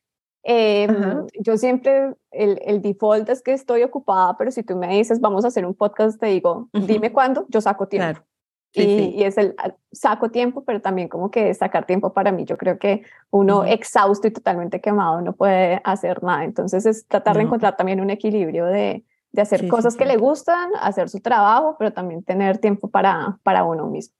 [0.43, 5.21] em, yo siempre, el, el, default es que estoy ocupada, pero si tú me dices,
[5.21, 8.21] vamos a hacer un podcast, te digo, dime cuándo, yo saco tiempo
[8.73, 12.45] y, es el ah, saco tiempo, pero también como que sacar tiempo para mí.
[12.45, 16.45] Yo creo que uno exhausto y totalmente quemado no puede hacer nada.
[16.45, 20.71] Entonces es tratar de encontrar también un equilibrio de, de hacer cosas que le gustan,
[20.81, 24.20] hacer su trabajo, pero también tener tiempo para, para uno mismo.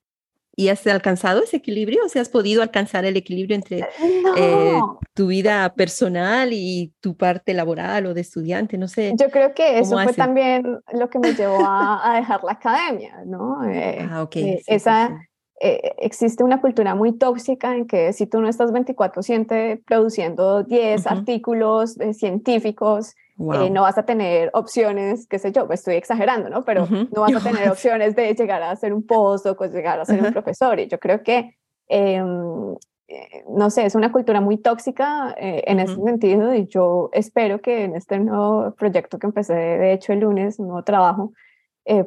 [0.61, 2.05] ¿Y has alcanzado ese equilibrio?
[2.05, 3.89] ¿O sea, has podido alcanzar el equilibrio entre
[4.37, 4.79] eh,
[5.15, 8.77] tu vida personal y tu parte laboral o de estudiante?
[8.77, 9.15] No sé.
[9.19, 13.65] Yo creo que eso fue también lo que me llevó a, dejar la academia, ¿no?
[13.65, 14.37] Eh, ah, ok.
[14.37, 15.19] Eh, esa,
[15.63, 21.97] existe una cultura muy tóxica en que si tú no estás 24/7 produciendo 10 artículos
[22.13, 23.15] científicos,
[23.55, 26.63] eh, no vas a tener opciones, qué sé yo, estoy exagerando, ¿no?
[26.63, 30.05] Pero no vas a tener opciones de llegar a ser un postdoc o llegar a
[30.05, 30.79] ser un profesor.
[30.79, 31.57] Y yo creo que,
[31.89, 32.75] em,
[33.09, 37.63] eh, no sé, es una cultura muy tóxica eh, en ese sentido y yo espero
[37.63, 41.33] que en este nuevo proyecto que empecé, de hecho, el lunes, un nuevo trabajo,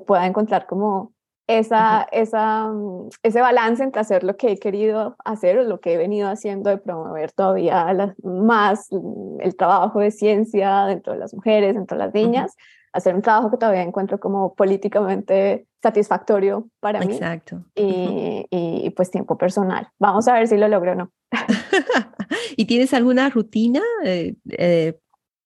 [0.06, 1.13] pueda encontrar como
[1.48, 5.94] esa, esa, mm, ese balance entre hacer lo que he querido hacer o lo que
[5.94, 11.34] he venido haciendo de promover todavía más mm, el trabajo de ciencia dentro de las
[11.34, 12.56] mujeres, dentro de las niñas,
[12.94, 17.14] hacer un trabajo que todavía encuentro como políticamente satisfactorio para mí.
[17.14, 17.66] Exacto.
[17.76, 19.90] Y, y, pues tiempo personal.
[20.00, 21.12] Vamos a ver si lo logro o no.
[22.56, 24.98] ¿Y tienes alguna rutina eh, eh,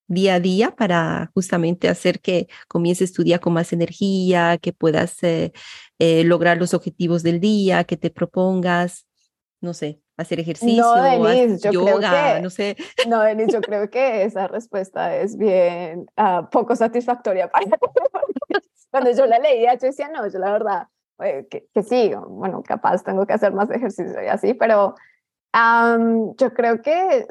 [0.07, 5.21] día a día para justamente hacer que comiences tu día con más energía, que puedas
[5.23, 5.51] eh,
[5.99, 9.07] eh, lograr los objetivos del día, que te propongas,
[9.61, 10.01] no sé.
[10.17, 12.77] hacer ejercicio, no, Denise, yo yoga, creo que, no sé.
[13.07, 17.65] No, Denise, yo creo que esa respuesta es bien uh, poco satisfactoria para
[18.91, 20.87] Cuando yo la leía, yo decía, no, yo la verdad,
[21.49, 24.95] que, que, sí, bueno, capaz tengo que hacer más ejercicio y así, pero
[25.53, 27.25] um, yo creo que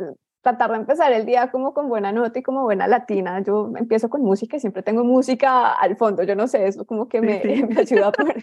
[0.46, 3.42] tratar de empezar el día como con buena nota y como buena latina.
[3.42, 6.22] Yo empiezo con música y siempre tengo música al fondo.
[6.22, 8.40] Yo no sé, eso como que me, me ayuda a poner.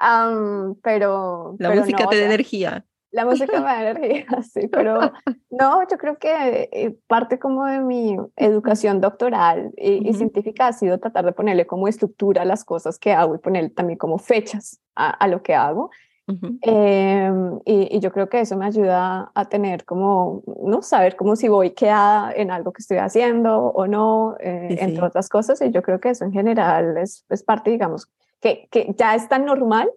[0.00, 1.54] Um, pero.
[1.58, 2.86] La música te da energía.
[3.10, 5.12] La música me da energía, sí, pero
[5.50, 10.98] no, yo creo que eh, parte como de mi educación doctoral y, científica ha sido
[10.98, 14.80] tratar de ponerle como estructura a las cosas que hago y poner también como fechas
[14.94, 15.90] a, a lo que hago.
[16.28, 21.48] Em, y, yo creo que eso me ayuda a tener como, no saber cómo si
[21.48, 25.60] voy quedada en algo que estoy haciendo o no, eh, entre otras cosas.
[25.62, 28.08] Y yo creo que eso en general es, es parte, digamos,
[28.40, 29.88] que, que, ya es tan normal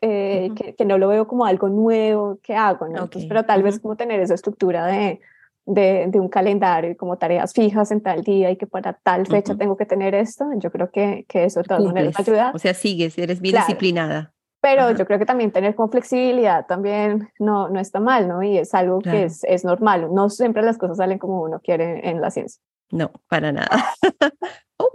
[0.00, 3.08] eh, que, que, no lo veo como algo nuevo que hago, ¿no?
[3.28, 5.20] pero tal vez como tener esa estructura de,
[5.66, 9.26] de, de, un calendario y como tareas fijas en tal día y que para tal
[9.26, 12.52] fecha tengo que tener esto, yo creo que, que eso de todas maneras ayuda.
[12.54, 14.32] O sea, sigues, eres bien disciplinada.
[14.70, 18.42] Pero yo creo que también tener como flexibilidad también no, no está mal, ¿no?
[18.42, 20.12] Y es algo que es, es normal.
[20.12, 22.60] No siempre las cosas salen como uno quiere en la ciencia.
[22.90, 23.70] No, para nada.
[24.76, 24.90] oh,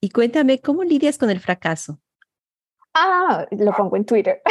[0.00, 1.98] y cuéntame, ¿cómo lidias con el fracaso?
[2.94, 4.42] Ah, lo pongo en Twitter.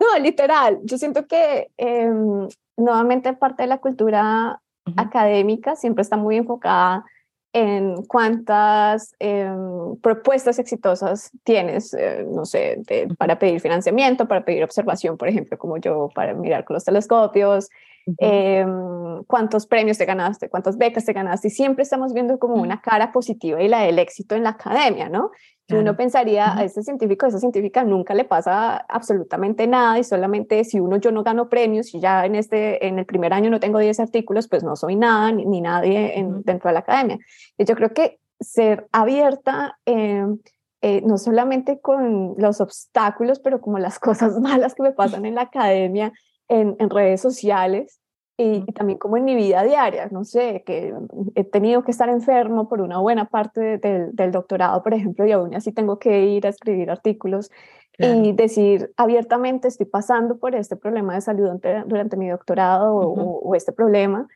[0.00, 0.80] no, literal.
[0.82, 4.60] Yo siento que em, nuevamente parte de la cultura
[4.96, 7.04] académica siempre está muy enfocada
[7.52, 12.82] en cuántas em, propuestas exitosas tienes, eh, no sé,
[13.18, 17.68] para pedir financiamiento, para pedir observación, por ejemplo, como yo, para mirar con los telescopios,
[18.18, 22.80] em, cuántos premios te ganaste, cuántas becas te ganaste, y siempre estamos viendo como una
[22.80, 25.30] cara positiva y la del éxito en la academia, ¿no?
[25.66, 30.04] Que uno pensaría, a este científico, a esa científica nunca le pasa absolutamente nada y
[30.04, 33.48] solamente si uno yo no gano premios y ya en, este, en el primer año
[33.48, 37.18] no tengo 10 artículos, pues no soy nada ni, nadie en, dentro de la academia.
[37.56, 40.38] Y yo creo que ser abierta, em,
[40.82, 45.36] eh, no solamente con los obstáculos, pero como las cosas malas que me pasan en
[45.36, 46.12] la academia,
[46.52, 48.02] en, en redes sociales,
[48.36, 50.94] y, también como en mi vida diaria, no sé, que
[51.34, 55.54] he tenido que estar enfermo por una buena parte del doctorado, por ejemplo, y aún
[55.54, 57.50] así tengo que ir a escribir artículos
[57.98, 61.50] y decir abiertamente estoy pasando por este problema de salud
[61.86, 64.26] durante, mi doctorado o, este problema.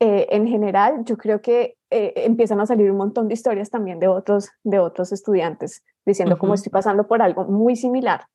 [0.00, 4.00] Eh, en general, yo creo que eh, empiezan a salir un montón de historias también
[4.00, 8.26] de otros, de otros estudiantes diciendo cómo estoy pasando por algo muy similar.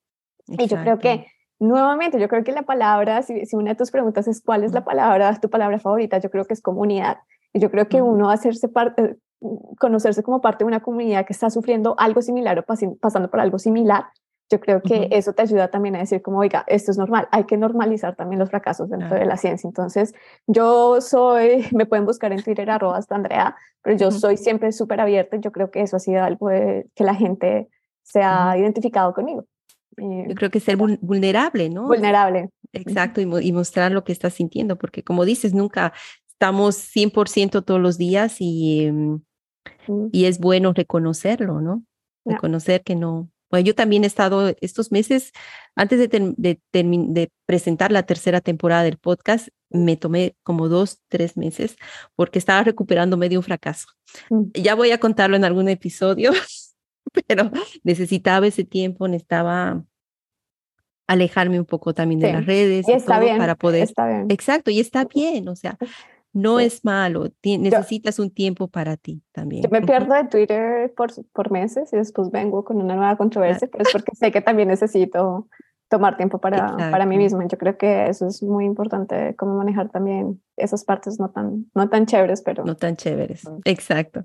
[0.48, 1.28] Y yo creo que
[1.62, 4.84] Nuevamente, yo creo que la palabra, si, una de tus preguntas es cuál es la
[4.84, 7.20] palabra, tu palabra favorita, yo creo que es comunidad.
[7.54, 9.18] Y yo creo que uno hacerse parte,
[9.78, 12.66] conocerse como parte de una comunidad que está sufriendo algo similar o
[13.00, 14.06] pasando por algo similar,
[14.50, 17.44] yo creo que eso te ayuda también a decir como, oiga, esto es normal, hay
[17.44, 19.68] que normalizar también los fracasos dentro de la ciencia.
[19.68, 20.16] Entonces,
[20.48, 25.00] yo soy, me pueden buscar en Twitter, arroba hasta Andrea, pero yo soy siempre súper
[25.00, 27.70] abierta y yo creo que eso ha sido algo que la gente
[28.02, 29.46] se ha identificado conmigo.
[29.98, 31.88] Eh, Yo creo que ser vulnerable, ¿no?
[31.88, 32.50] Vulnerable.
[32.74, 35.94] Exacto, y, mostrar lo que estás sintiendo, porque como dices, nunca
[36.28, 39.22] estamos 100% todos los días y, em,
[40.12, 41.84] y es bueno reconocerlo, ¿no?
[42.26, 43.30] Reconocer que no.
[43.50, 45.34] Bueno, yo también he estado estos meses,
[45.76, 51.36] antes de, de, de, presentar la tercera temporada del podcast, me tomé como dos, tres
[51.36, 51.76] meses
[52.16, 53.88] porque estaba recuperándome de un fracaso.
[54.30, 54.44] Mm.
[54.54, 56.32] Ya voy a contarlo en algún episodio,
[57.28, 57.52] pero
[57.84, 59.84] necesitaba ese tiempo, necesitaba
[61.08, 63.84] alejarme un poco también de las redes y, está bien, para poder.
[63.84, 64.28] Está bien.
[64.30, 65.78] Exacto, y está bien, o sea,
[66.34, 69.64] no es malo, necesitas un tiempo para ti también.
[69.64, 73.68] Yo me pierdo de Twitter por, por meses y después vengo con una nueva controversia,
[73.70, 75.50] pero es porque sé que también necesito
[75.92, 77.46] tomar tiempo para, para mí misma.
[77.50, 81.90] Yo creo que eso es muy importante, cómo manejar también esas partes no tan, no
[81.90, 82.64] tan chéveres, pero...
[82.64, 84.24] No tan chéveres, exacto.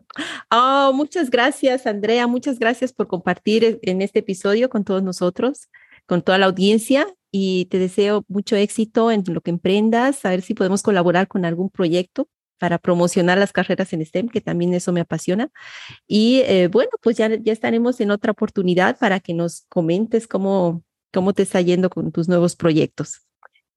[0.49, 5.69] Oh, muchas gracias, Andrea, muchas gracias por compartir e, en este episodio con todos nosotros,
[6.07, 10.43] con toda la audiencia y te deseo mucho éxito en lo que emprendas, a ver
[10.43, 14.93] si podemos colaborar con algún proyecto para promocionar las carreras en STEM, que también eso
[14.93, 15.51] me apasiona.
[16.07, 20.83] Y eh, bueno, pues ya, ya estaremos en otra oportunidad para que nos comentes cómo,
[21.17, 23.27] ¿Cómo te está yendo con tus nuevos proyectos?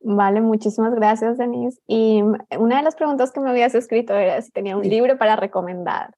[0.02, 1.80] Vale, muchísimas gracias, Denise.
[1.88, 2.22] Y
[2.58, 6.14] una de las preguntas que me habías escrito era si tenía un libro para recomendar.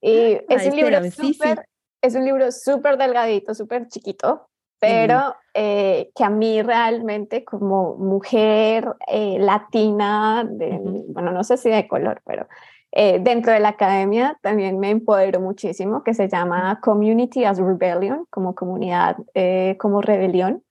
[0.00, 1.66] Y es, un libro super,
[2.00, 4.48] es un libro súper delgadito, súper chiquito,
[4.78, 11.68] pero eh, que a mí realmente como mujer eh, latina, de, bueno, no sé si
[11.68, 12.48] de color, pero
[12.96, 18.24] eh, dentro de la academia también me empoderó muchísimo, que se llama Community as Rebellion,
[18.30, 20.62] como comunidad, eh, como rebelión.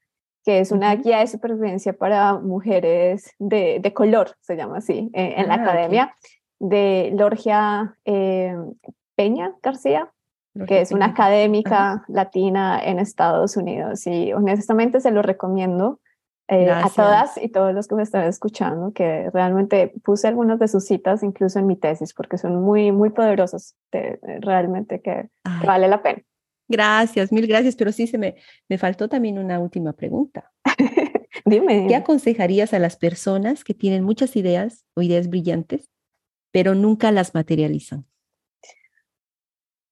[0.46, 5.36] que es una guía de supervivencia para mujeres de, de color, se llama así, eh,
[5.38, 6.16] en la ah, academia,
[6.60, 8.56] de Lorgia eh,
[9.16, 10.12] Peña García,
[10.68, 14.06] que es una académica latina en Estados Unidos.
[14.06, 16.00] Y honestamente se lo recomiendo
[16.48, 20.68] eh, a todas y todos los que me están escuchando, que realmente puse algunas de
[20.68, 25.30] sus citas incluso en mi tesis, porque son muy, muy poderosos, realmente que,
[25.66, 26.22] vale la pena.
[26.68, 28.36] Gracias, mil gracias, pero sí se me,
[28.70, 30.52] me faltó también una última pregunta.
[31.46, 31.86] dime.
[31.88, 35.90] ¿Qué aconsejarías a las personas que tienen muchas ideas o ideas brillantes,
[36.52, 38.06] pero nunca las materializan?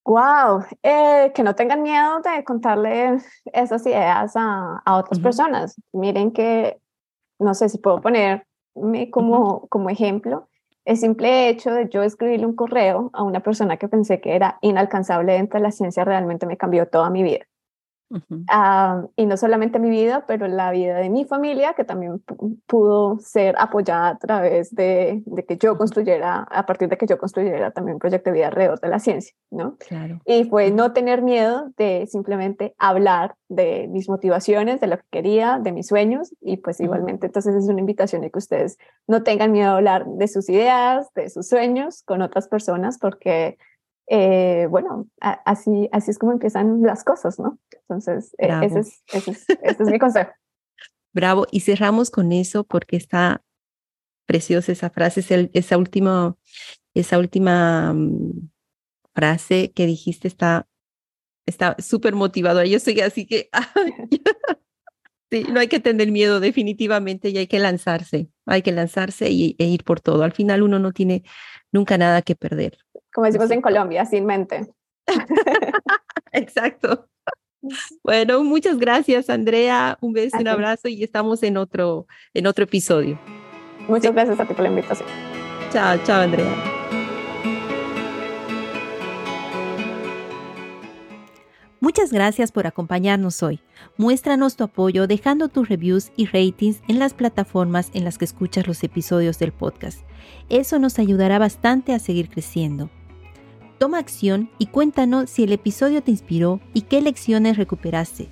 [0.03, 3.17] Wow, eh, que no tengan miedo de contarle
[3.53, 5.79] esas ideas a, a otras personas.
[5.93, 6.79] Miren que,
[7.39, 8.43] no sé si puedo ponerme
[9.11, 10.49] como, como ejemplo,
[10.85, 14.57] el simple hecho de yo escribirle un correo a una persona que pensé que era
[14.61, 17.45] inalcanzable dentro de la ciencia realmente me cambió toda mi vida.
[18.47, 22.21] Ah, y no solamente mi vida, pero la vida de mi familia, que también
[22.67, 27.17] pudo ser apoyada a través de, de, que yo construyera, a partir de que yo
[27.17, 29.77] construyera también un proyecto de vida alrededor de la ciencia, ¿no?
[29.77, 30.19] Claro.
[30.25, 35.59] Y fue no tener miedo de simplemente hablar de mis motivaciones, de lo que quería,
[35.61, 39.51] de mis sueños, y pues igualmente entonces es una invitación de que ustedes no tengan
[39.51, 43.57] miedo a hablar de sus ideas, de sus sueños con otras personas, porque
[44.07, 47.59] eh, bueno, así, así es como empiezan las cosas, ¿no?
[47.71, 50.31] Entonces, e, ese es, ese, es, ese es mi consejo.
[51.13, 53.43] Bravo, y cerramos con eso porque está
[54.25, 56.37] preciosa esa frase, esa última,
[56.93, 58.49] esa última mm,
[59.13, 60.67] frase que dijiste está
[61.45, 62.65] está súper motivadora.
[62.65, 63.49] Yo soy así que
[65.31, 69.55] sí, no hay que tener miedo definitivamente y hay que lanzarse, hay que lanzarse y,
[69.59, 70.23] e ir por todo.
[70.23, 71.23] Al final uno no tiene
[71.71, 72.77] nunca nada que perder.
[73.13, 74.67] Como decimos en Colombia, sin mente.
[76.31, 77.07] Exacto.
[78.03, 79.97] Bueno, muchas gracias, Andrea.
[80.01, 83.19] Un beso, un abrazo y estamos en otro, en otro episodio.
[83.87, 85.07] Muchas gracias a ti por la invitación.
[85.71, 86.81] Chao, chao, Andrea.
[91.79, 93.59] Muchas gracias por acompañarnos hoy.
[93.97, 98.67] Muéstranos tu apoyo dejando tus reviews y ratings en las plataformas en las que escuchas
[98.67, 100.01] los episodios del podcast.
[100.49, 102.89] Eso nos ayudará bastante a seguir creciendo.
[103.81, 108.27] Toma acción y cuéntanos si el episodio te inspiró y qué lecciones recuperaste.